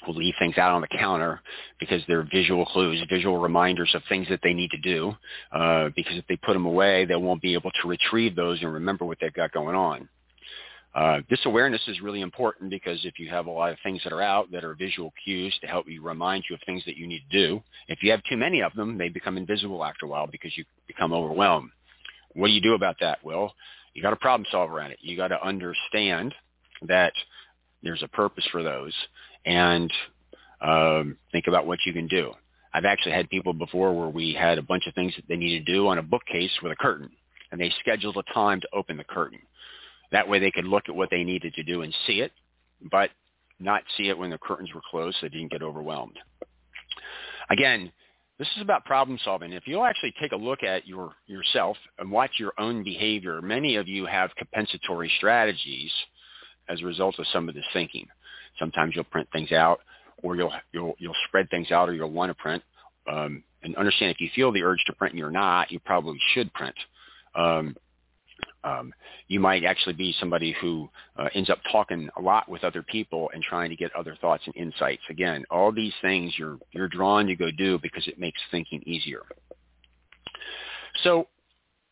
will 0.07 0.15
leave 0.15 0.35
things 0.39 0.59
out 0.59 0.73
on 0.73 0.81
the 0.81 0.89
counter 0.89 1.41
because 1.81 2.03
they're 2.07 2.27
visual 2.31 2.65
clues, 2.67 3.03
visual 3.09 3.39
reminders 3.39 3.93
of 3.95 4.03
things 4.09 4.29
that 4.29 4.41
they 4.43 4.55
need 4.55 4.71
to 4.71 4.79
do. 4.79 5.13
Uh, 5.53 5.89
because 5.97 6.17
if 6.17 6.27
they 6.29 6.37
put 6.37 6.53
them 6.53 6.67
away, 6.67 7.05
they 7.05 7.17
won't 7.17 7.43
be 7.43 7.55
able 7.55 7.71
to 7.83 7.89
retrieve 7.89 8.37
those 8.37 8.61
and 8.63 8.73
remember 8.73 9.05
what 9.05 9.19
they've 9.21 9.33
got 9.35 9.53
going 9.53 9.77
on. 9.77 10.09
Uh, 10.97 11.21
this 11.29 11.41
awareness 11.45 11.83
is 11.89 12.01
really 12.01 12.23
important 12.23 12.71
because 12.71 12.99
if 13.05 13.19
you 13.19 13.29
have 13.29 13.45
a 13.45 13.51
lot 13.51 13.71
of 13.71 13.77
things 13.83 14.01
that 14.03 14.15
are 14.15 14.23
out 14.23 14.51
that 14.51 14.65
are 14.65 14.75
visual 14.75 15.13
cues 15.23 15.55
to 15.61 15.67
help 15.67 15.87
you 15.87 16.01
remind 16.01 16.43
you 16.49 16.55
of 16.55 16.61
things 16.65 16.83
that 16.87 16.97
you 16.97 17.07
need 17.07 17.23
to 17.31 17.47
do, 17.47 17.63
if 17.89 18.03
you 18.03 18.11
have 18.11 18.23
too 18.25 18.37
many 18.37 18.63
of 18.63 18.73
them, 18.73 18.97
they 18.97 19.11
become 19.11 19.37
invisible 19.37 19.85
after 19.85 20.07
a 20.07 20.09
while 20.09 20.27
because 20.27 20.57
you 20.57 20.65
become 20.87 21.13
overwhelmed. 21.13 21.69
What 22.33 22.47
do 22.47 22.55
you 22.55 22.63
do 22.63 22.73
about 22.73 22.97
that? 23.03 23.19
Well, 23.23 23.53
you 23.93 24.01
got 24.01 24.11
to 24.11 24.17
problem 24.17 24.47
solve 24.51 24.71
around 24.71 24.93
it. 24.93 24.99
You 25.03 25.19
got 25.19 25.29
to 25.29 25.47
understand 25.47 26.35
that 26.89 27.13
there's 27.83 28.03
a 28.03 28.09
purpose 28.09 28.49
for 28.51 28.63
those 28.63 28.95
and 29.45 29.93
um, 30.63 31.19
think 31.31 31.47
about 31.47 31.67
what 31.67 31.81
you 31.85 31.93
can 31.93 32.09
do. 32.09 32.33
I've 32.73 32.87
actually 32.87 33.13
had 33.13 33.29
people 33.29 33.53
before 33.53 33.95
where 33.95 34.09
we 34.09 34.33
had 34.33 34.57
a 34.57 34.63
bunch 34.63 34.87
of 34.87 34.95
things 34.95 35.13
that 35.17 35.29
they 35.29 35.37
needed 35.37 35.67
to 35.67 35.73
do 35.73 35.89
on 35.89 35.99
a 35.99 36.03
bookcase 36.03 36.53
with 36.63 36.73
a 36.73 36.77
curtain, 36.77 37.11
and 37.53 37.61
they 37.61 37.71
scheduled 37.81 38.17
a 38.17 38.33
time 38.33 38.63
to 38.63 38.69
open 38.73 38.97
the 38.97 39.05
curtain. 39.05 39.41
That 40.13 40.29
way 40.29 40.39
they 40.39 40.51
could 40.51 40.65
look 40.65 40.85
at 40.89 40.95
what 40.95 41.11
they 41.11 41.25
needed 41.25 41.55
to 41.55 41.63
do 41.63 41.83
and 41.83 41.95
see 42.07 42.21
it, 42.21 42.33
but 42.91 43.11
not 43.59 43.83
see 43.97 44.09
it 44.09 44.19
when 44.19 44.31
the 44.31 44.39
curtains 44.39 44.73
were 44.75 44.83
closed 44.91 45.17
so 45.21 45.27
they 45.27 45.31
didn't 45.31 45.51
get 45.51 45.63
overwhelmed. 45.63 46.19
Again, 47.51 47.91
this 48.39 48.49
is 48.57 48.63
about 48.63 48.85
problem 48.85 49.19
solving. 49.25 49.53
If 49.53 49.67
you'll 49.67 49.85
actually 49.85 50.15
take 50.21 50.33
a 50.33 50.37
look 50.37 50.63
at 50.63 50.87
your 50.87 51.13
yourself 51.27 51.77
and 51.99 52.11
watch 52.11 52.33
your 52.39 52.53
own 52.59 52.85
behavior, 52.85 53.41
many 53.41 53.77
of 53.77 53.89
you 53.89 54.05
have 54.05 54.31
compensatory 54.37 55.11
strategies 55.17 55.91
as 56.69 56.83
a 56.83 56.85
result 56.85 57.19
of 57.19 57.27
some 57.33 57.49
of 57.49 57.55
this 57.55 57.65
thinking. 57.73 58.07
Sometimes 58.59 58.95
you'll 58.95 59.05
print 59.05 59.29
things 59.33 59.53
out, 59.53 59.81
or 60.23 60.37
you'll 60.37 60.53
you'll 60.73 60.95
you'll 60.99 61.15
spread 61.29 61.49
things 61.49 61.71
out, 61.71 61.89
or 61.89 61.95
you'll 61.95 62.11
want 62.11 62.31
to 62.31 62.35
print. 62.35 62.63
Um, 63.11 63.43
and 63.63 63.75
understand 63.77 64.11
if 64.11 64.21
you 64.21 64.29
feel 64.35 64.53
the 64.53 64.63
urge 64.63 64.83
to 64.87 64.93
print 64.93 65.13
and 65.13 65.19
you're 65.19 65.31
not, 65.31 65.71
you 65.71 65.81
probably 65.81 66.19
should 66.35 66.53
print. 66.53 66.75
Um, 67.35 67.77
um, 68.65 68.93
you 69.29 69.41
might 69.41 69.65
actually 69.65 69.95
be 69.95 70.15
somebody 70.19 70.55
who 70.61 70.89
uh, 71.17 71.29
ends 71.35 71.51
up 71.51 71.59
talking 71.71 72.09
a 72.17 72.21
lot 72.21 72.49
with 72.49 72.65
other 72.65 72.83
people 72.83 73.31
and 73.33 73.43
trying 73.43 73.71
to 73.71 73.77
get 73.77 73.95
other 73.95 74.17
thoughts 74.21 74.43
and 74.47 74.57
insights. 74.57 75.03
Again, 75.09 75.45
all 75.51 75.73
these 75.73 75.95
things 76.03 76.33
you're 76.37 76.59
you're 76.73 76.89
drawn 76.89 77.27
to 77.27 77.37
go 77.37 77.51
do 77.51 77.79
because 77.79 78.07
it 78.09 78.19
makes 78.19 78.41
thinking 78.51 78.83
easier. 78.87 79.23
So 81.05 81.29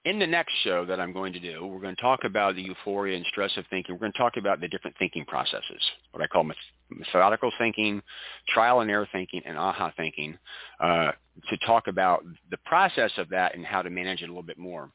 in 0.04 0.18
the 0.18 0.26
next 0.26 0.52
show 0.62 0.84
that 0.84 1.00
I'm 1.00 1.12
going 1.12 1.32
to 1.32 1.40
do, 1.40 1.64
we're 1.64 1.80
going 1.80 1.96
to 1.96 2.02
talk 2.02 2.24
about 2.24 2.56
the 2.56 2.62
euphoria 2.62 3.16
and 3.16 3.24
stress 3.26 3.50
of 3.56 3.64
thinking. 3.70 3.94
We're 3.94 4.00
going 4.00 4.12
to 4.12 4.18
talk 4.18 4.36
about 4.36 4.60
the 4.60 4.68
different 4.68 4.96
thinking 4.98 5.24
processes, 5.24 5.80
what 6.10 6.22
I 6.22 6.26
call 6.26 6.44
methodical 6.90 7.50
thinking, 7.56 8.02
trial 8.48 8.80
and 8.80 8.90
error 8.90 9.08
thinking, 9.12 9.40
and 9.46 9.56
aha 9.56 9.92
thinking, 9.96 10.36
uh, 10.80 11.12
to 11.48 11.56
talk 11.66 11.86
about 11.86 12.22
the 12.50 12.58
process 12.66 13.12
of 13.16 13.30
that 13.30 13.54
and 13.54 13.64
how 13.64 13.80
to 13.80 13.88
manage 13.88 14.20
it 14.20 14.26
a 14.26 14.28
little 14.28 14.42
bit 14.42 14.58
more. 14.58 14.90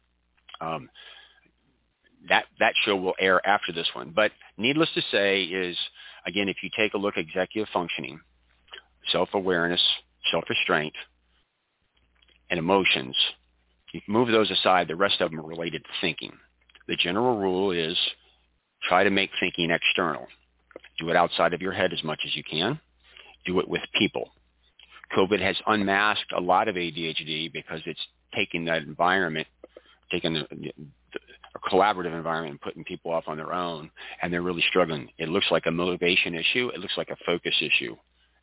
Um, 0.62 0.90
that 2.28 2.46
that 2.60 2.74
show 2.84 2.96
will 2.96 3.16
air 3.20 3.46
after 3.48 3.72
this 3.72 3.88
one. 3.94 4.12
But 4.16 4.32
needless 4.58 4.90
to 4.96 5.02
say 5.12 5.44
is, 5.44 5.78
again, 6.26 6.50
if 6.50 6.58
you 6.62 6.70
take 6.76 6.94
a 6.94 6.98
look 6.98 7.18
at 7.18 7.22
executive 7.22 7.70
functioning, 7.72 8.20
self-awareness, 9.12 9.82
self-restraint, 10.32 10.94
and 12.50 12.58
emotions, 12.60 13.16
you 13.94 14.02
move 14.08 14.30
those 14.30 14.52
aside. 14.52 14.88
The 14.88 14.96
rest 14.96 15.22
of 15.22 15.32
them 15.32 15.40
are 15.40 15.48
related 15.48 15.84
to 15.84 15.90
thinking. 16.02 16.34
The 16.88 16.96
general 16.96 17.38
rule 17.38 17.72
is 17.72 17.98
try 18.88 19.04
to 19.04 19.10
make 19.10 19.30
thinking 19.40 19.72
external. 19.72 20.28
Do 21.00 21.10
it 21.10 21.16
outside 21.16 21.54
of 21.54 21.62
your 21.62 21.72
head 21.72 21.94
as 21.94 22.04
much 22.04 22.22
as 22.26 22.36
you 22.36 22.44
can. 22.44 22.80
Do 23.46 23.60
it 23.60 23.68
with 23.68 23.82
people. 23.98 24.32
COVID 25.16 25.42
has 25.42 25.58
unmasked 25.66 26.32
a 26.36 26.42
lot 26.42 26.68
of 26.68 26.76
ADHD 26.76 27.52
because 27.52 27.82
it's 27.86 28.06
taking 28.36 28.66
that 28.66 28.84
environment, 28.84 29.48
taking 30.12 30.34
the, 30.34 30.42
a 30.42 31.29
collaborative 31.60 32.16
environment 32.16 32.52
and 32.52 32.62
putting 32.62 32.84
people 32.84 33.12
off 33.12 33.26
on 33.28 33.38
their 33.38 33.54
own, 33.54 33.90
and 34.22 34.32
they're 34.32 34.42
really 34.42 34.64
struggling. 34.70 35.10
It 35.18 35.30
looks 35.30 35.48
like 35.52 35.66
a 35.66 35.72
motivation 35.72 36.36
issue. 36.36 36.70
It 36.74 36.80
looks 36.80 36.98
like 36.98 37.10
a 37.10 37.18
focus 37.26 37.56
issue. 37.62 37.96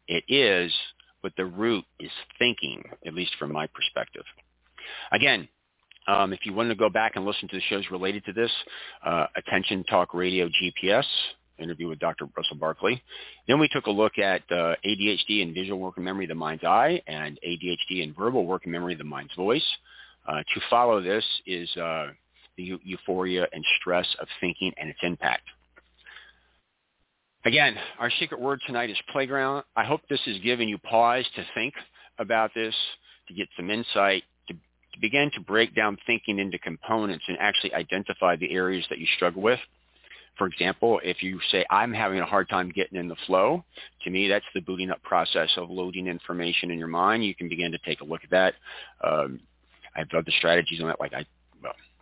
It 0.09 0.25
is, 0.29 0.73
but 1.23 1.33
the 1.37 1.47
root 1.47 1.85
is 1.99 2.11
thinking, 2.39 2.85
at 3.07 3.15
least 3.15 3.33
from 3.39 3.53
my 3.53 3.67
perspective. 3.69 4.25
Again, 5.13 5.49
um, 6.07 6.33
if 6.33 6.41
you 6.45 6.53
want 6.53 6.69
to 6.69 6.77
go 6.77 6.89
back 6.89 7.17
and 7.17 7.25
listen 7.25 7.49
to 7.49 7.57
the 7.57 7.63
shows 7.69 7.85
related 7.91 8.25
to 8.27 8.33
this, 8.33 8.51
uh, 9.05 9.27
Attention 9.37 9.83
Talk 9.85 10.15
Radio 10.15 10.49
GPS, 10.49 11.05
interview 11.59 11.89
with 11.89 11.99
Dr. 11.99 12.27
Russell 12.37 12.57
Barkley. 12.57 13.03
Then 13.49 13.59
we 13.59 13.69
took 13.69 13.87
a 13.87 13.91
look 13.91 14.19
at 14.19 14.43
uh, 14.51 14.75
ADHD 14.87 15.43
and 15.43 15.55
visual 15.55 15.79
working 15.79 16.05
memory 16.05 16.27
the 16.27 16.35
mind's 16.35 16.65
eye 16.65 17.01
and 17.07 17.39
ADHD 17.47 18.03
and 18.03 18.15
verbal 18.17 18.47
working 18.47 18.73
memory 18.73 18.95
the 18.95 19.05
mind's 19.05 19.35
voice. 19.35 19.65
Uh, 20.29 20.39
to 20.55 20.61
follow 20.69 21.01
this 21.01 21.25
is 21.47 21.75
uh, 21.77 22.09
the 22.57 22.79
euphoria 22.83 23.47
and 23.53 23.65
stress 23.81 24.07
of 24.21 24.29
thinking 24.41 24.73
and 24.77 24.89
its 24.89 24.99
impact. 25.03 25.45
Again, 27.45 27.77
our 28.01 28.11
secret 28.19 28.41
word 28.41 28.61
tonight 28.67 28.91
is 28.91 28.97
playground. 29.13 29.63
I 29.77 29.85
hope 29.85 30.01
this 30.09 30.21
has 30.27 30.39
given 30.39 30.69
you 30.69 30.79
pause 30.79 31.25
to 31.37 31.45
think 31.55 31.75
about 32.19 32.51
this, 32.55 32.75
to 33.29 33.35
get 33.35 33.49
some 33.57 33.71
insight, 33.71 34.25
to, 34.49 34.55
to 34.55 35.01
begin 35.01 35.31
to 35.35 35.41
break 35.41 35.75
down 35.75 35.97
thinking 36.07 36.41
into 36.41 36.59
components 36.59 37.25
and 37.29 37.37
actually 37.39 37.73
identify 37.73 38.35
the 38.35 38.53
areas 38.53 38.85
that 38.91 38.99
you 38.99 39.07
struggle 39.15 39.43
with. 39.43 39.61
For 40.37 40.49
example, 40.49 41.01
if 41.05 41.23
you 41.23 41.39
say, 41.51 41.65
I'm 41.71 41.93
having 41.93 42.19
a 42.19 42.27
hard 42.27 42.49
time 42.49 42.71
getting 42.75 42.99
in 42.99 43.09
the 43.09 43.17
flow, 43.27 43.65
to 44.03 44.11
me, 44.11 44.29
that's 44.29 44.45
the 44.53 44.61
booting 44.61 44.91
up 44.91 45.03
process 45.03 45.51
of 45.57 45.71
loading 45.71 46.09
information 46.09 46.71
in 46.71 46.79
your 46.79 46.89
mind. 46.89 47.25
You 47.25 47.35
can 47.35 47.49
begin 47.49 47.71
to 47.73 47.79
take 47.87 48.01
a 48.01 48.05
look 48.05 48.23
at 48.25 48.31
that. 48.31 48.55
Um, 49.03 49.41
I 49.95 50.01
have 50.01 50.09
other 50.13 50.33
strategies 50.37 50.81
on 50.81 50.89
that, 50.89 51.01
like 51.01 51.15
I 51.15 51.25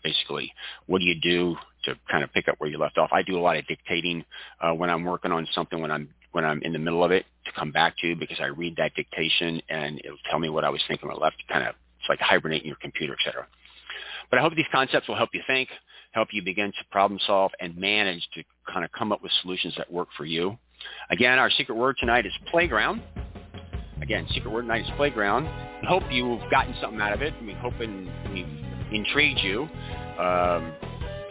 basically 0.05 0.53
what 0.87 1.01
do 1.01 1.07
you 1.07 1.21
do 1.21 1.57
to 1.85 1.95
kind 2.11 2.23
of 2.23 2.33
pick 2.33 2.49
up 2.49 2.57
where 2.59 2.71
you 2.71 2.79
left 2.79 2.99
off. 2.99 3.11
I 3.13 3.23
do 3.23 3.39
a 3.39 3.41
lot 3.41 3.57
of 3.57 3.67
dictating 3.67 4.25
uh, 4.61 4.73
when 4.73 4.91
I'm 4.91 5.05
working 5.05 5.33
on 5.33 5.47
something 5.55 5.81
when 5.81 5.91
I'm 5.91 6.09
when 6.33 6.45
I'm 6.45 6.63
in 6.63 6.73
the 6.73 6.79
middle 6.79 7.05
of 7.05 7.11
it 7.11 7.27
to 7.47 7.53
come 7.53 7.71
back 7.71 7.97
to 7.99 8.15
because 8.17 8.39
I 8.41 8.47
read 8.47 8.77
that 8.77 8.95
dictation 8.95 9.61
and 9.69 10.01
it'll 10.05 10.19
tell 10.31 10.39
me 10.39 10.49
what 10.49 10.65
I 10.65 10.71
was 10.71 10.83
thinking 10.89 11.09
when 11.09 11.17
I 11.17 11.21
left. 11.21 11.37
Kind 11.49 11.67
of 11.67 11.75
it's 12.01 12.09
like 12.09 12.21
hibernating 12.21 12.67
your 12.67 12.77
computer, 12.77 13.15
etc. 13.15 13.47
But 14.31 14.39
I 14.39 14.43
hope 14.43 14.55
these 14.55 14.67
concepts 14.73 15.09
will 15.09 15.17
help 15.17 15.31
you 15.33 15.43
think, 15.47 15.69
help 16.13 16.29
you 16.33 16.43
begin 16.43 16.73
to 16.73 16.85
problem 16.91 17.21
solve 17.27 17.53
and 17.61 17.77
manage 17.77 18.27
to 18.35 18.43
kind 18.71 18.85
of 18.85 18.93
come 18.93 19.13
up 19.13 19.23
with 19.23 19.33
solutions 19.43 19.75
that 19.77 19.91
work 19.93 20.09
for 20.17 20.25
you. 20.25 20.59
Again, 21.11 21.39
our 21.39 21.51
secret 21.51 21.77
word 21.77 21.97
tonight 21.99 22.27
is 22.27 22.33
playground. 22.51 23.03
Again, 24.03 24.27
secret 24.35 24.51
word 24.51 24.63
tonight 24.63 24.85
is 24.85 24.91
playground. 24.97 25.45
We 25.81 25.89
hope 25.89 26.03
you've 26.11 26.51
gotten 26.51 26.75
something 26.81 27.01
out 27.01 27.13
of 27.13 27.23
it. 27.23 27.33
We 27.43 27.55
hope 27.55 27.75
we've 27.79 28.64
intrigued 28.95 29.41
you, 29.41 29.63
um, 30.19 30.73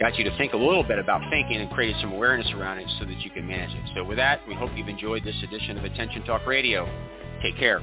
got 0.00 0.16
you 0.16 0.24
to 0.24 0.36
think 0.36 0.52
a 0.52 0.56
little 0.56 0.82
bit 0.82 0.98
about 0.98 1.20
thinking 1.30 1.56
and 1.56 1.70
created 1.70 1.96
some 2.00 2.12
awareness 2.12 2.50
around 2.52 2.78
it 2.78 2.88
so 2.98 3.04
that 3.04 3.18
you 3.20 3.30
can 3.30 3.46
manage 3.46 3.74
it. 3.74 3.90
So 3.94 4.04
with 4.04 4.18
that, 4.18 4.46
we 4.46 4.54
hope 4.54 4.70
you've 4.76 4.88
enjoyed 4.88 5.24
this 5.24 5.36
edition 5.42 5.78
of 5.78 5.84
Attention 5.84 6.24
Talk 6.24 6.46
Radio. 6.46 6.86
Take 7.42 7.56
care. 7.58 7.82